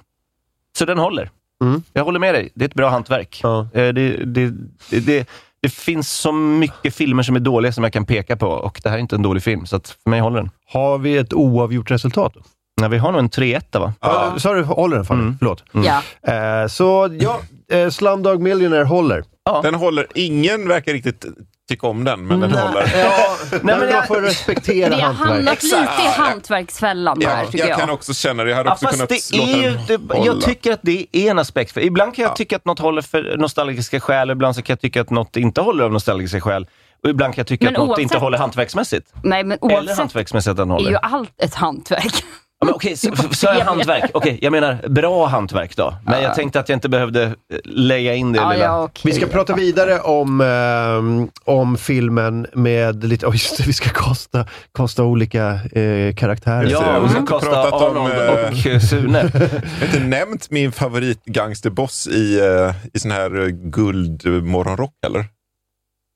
[0.79, 1.31] Så den håller.
[1.63, 1.83] Mm.
[1.93, 2.51] Jag håller med dig.
[2.55, 3.41] Det är ett bra hantverk.
[3.43, 3.69] Ja.
[3.75, 4.51] Eh, det, det,
[4.91, 5.29] det, det,
[5.63, 8.89] det finns så mycket filmer som är dåliga som jag kan peka på och det
[8.89, 10.51] här är inte en dålig film, så att för mig håller den.
[10.73, 12.33] Har vi ett oavgjort resultat?
[12.35, 12.41] då?
[12.81, 13.93] Ja, vi har nog en 3-1 va?
[14.01, 14.35] Ja.
[14.39, 15.23] Sa du håller den Fanny?
[15.23, 15.37] Mm.
[15.39, 15.65] Förlåt.
[15.73, 16.03] ja.
[16.33, 17.41] Eh, så ja,
[17.77, 19.25] eh, Slumdog Millionaire håller.
[19.45, 19.61] Ja.
[19.63, 20.07] Den håller.
[20.15, 21.25] Ingen verkar riktigt
[21.69, 22.93] tycka om den, men den håller.
[22.99, 25.29] Ja, nej, men jag- får respektera Vi har hantverk.
[25.37, 27.79] hamnat lite i hantverksfällan här, Jag, tycker jag jag.
[27.79, 28.51] kan också känna det.
[28.51, 30.27] Jag hade Ja, också kunnat det låta är ju, den hålla.
[30.27, 31.73] jag tycker att det är en aspekt.
[31.73, 32.35] För ibland kan jag Ja.
[32.37, 35.61] tycka att något håller för nostalgiska skäl, ibland så kan jag tycka att något inte
[35.61, 36.67] håller av nostalgiska skäl.
[37.05, 39.07] Och ibland kan jag tycka Men att något oavsett- inte håller hantverksmässigt.
[39.23, 40.91] Nej, men Eller oavsett hantverksmässigt att den är håller.
[40.91, 42.15] ju allt ett hantverk.
[42.61, 44.11] Ja, men okej, så, så jag hantverk.
[44.15, 45.95] Okej, jag menar bra hantverk då.
[46.07, 47.33] Men jag tänkte att jag inte behövde eh,
[47.65, 48.65] lägga in det Ja, lilla.
[48.65, 49.03] ja, okej.
[49.05, 53.91] Vi ska prata vidare om, ehm, om filmen med lite, oh just det, vi ska
[53.91, 56.71] kosta, kosta olika eh, karaktärer.
[56.71, 57.27] Ja, vi ska Mm.
[57.27, 58.29] kasta Pratat om, Arnold eh,
[58.59, 59.19] och eh, Sune.
[59.35, 59.41] Jag
[59.81, 65.25] har inte nämnt min favoritgangsterboss i, uh, i sån här uh, guldmorgonrock, eller?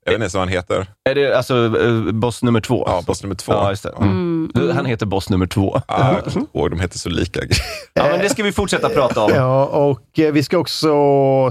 [0.05, 0.87] Jag vet inte ens vad han heter.
[1.11, 2.85] Är det alltså eh, boss nummer två?
[2.87, 3.53] Ja, boss nummer två.
[3.53, 3.89] Ja, just det.
[4.01, 4.32] Mm.
[4.55, 5.81] Du, Han heter boss nummer två.
[5.89, 7.41] Ja, inte ihåg, de heter så lika.
[7.95, 9.31] Ja, men det ska vi fortsätta prata om.
[9.35, 10.93] Ja, och eh, vi ska också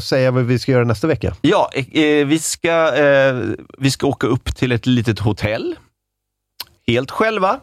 [0.02, 1.36] säga vad vi ska göra nästa vecka.
[1.42, 3.36] Ja, eh, vi, ska, eh,
[3.78, 5.76] vi ska åka upp till ett litet hotell.
[6.88, 7.60] Helt själva.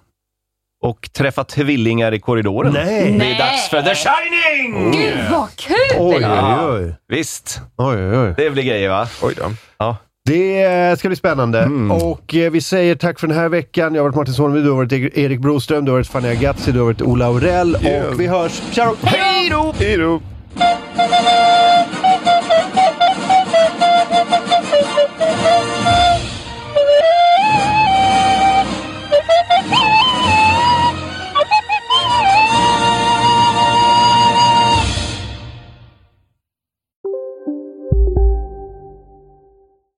[0.83, 2.72] Och träffa tvillingar i korridoren.
[2.72, 3.16] Nej.
[3.18, 4.93] Det är dags för The Shining!
[4.93, 5.76] Gud vad kul!
[5.99, 6.68] Oj, Ja.
[6.70, 6.95] oj, oj.
[7.09, 8.35] Visst, oj, oj, oj.
[8.37, 9.09] det blir grejer va?
[9.22, 9.53] Oj då.
[9.79, 9.97] Ja.
[10.29, 11.61] Det eh, ska bli spännande.
[11.61, 11.91] Mm.
[11.91, 13.95] Och eh, vi säger tack för den här veckan.
[13.95, 16.72] Jag har varit Martin Soneby, du har varit Erik Broström, du har varit Fanny Agazzi,
[16.72, 18.07] du har varit Ola Aurell Yeah.
[18.07, 18.62] och vi hörs.
[18.72, 19.09] Tja då!
[19.09, 19.74] Hej då!
[19.79, 20.20] Hej då!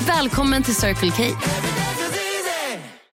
[0.00, 1.22] Välkommen till Circle K.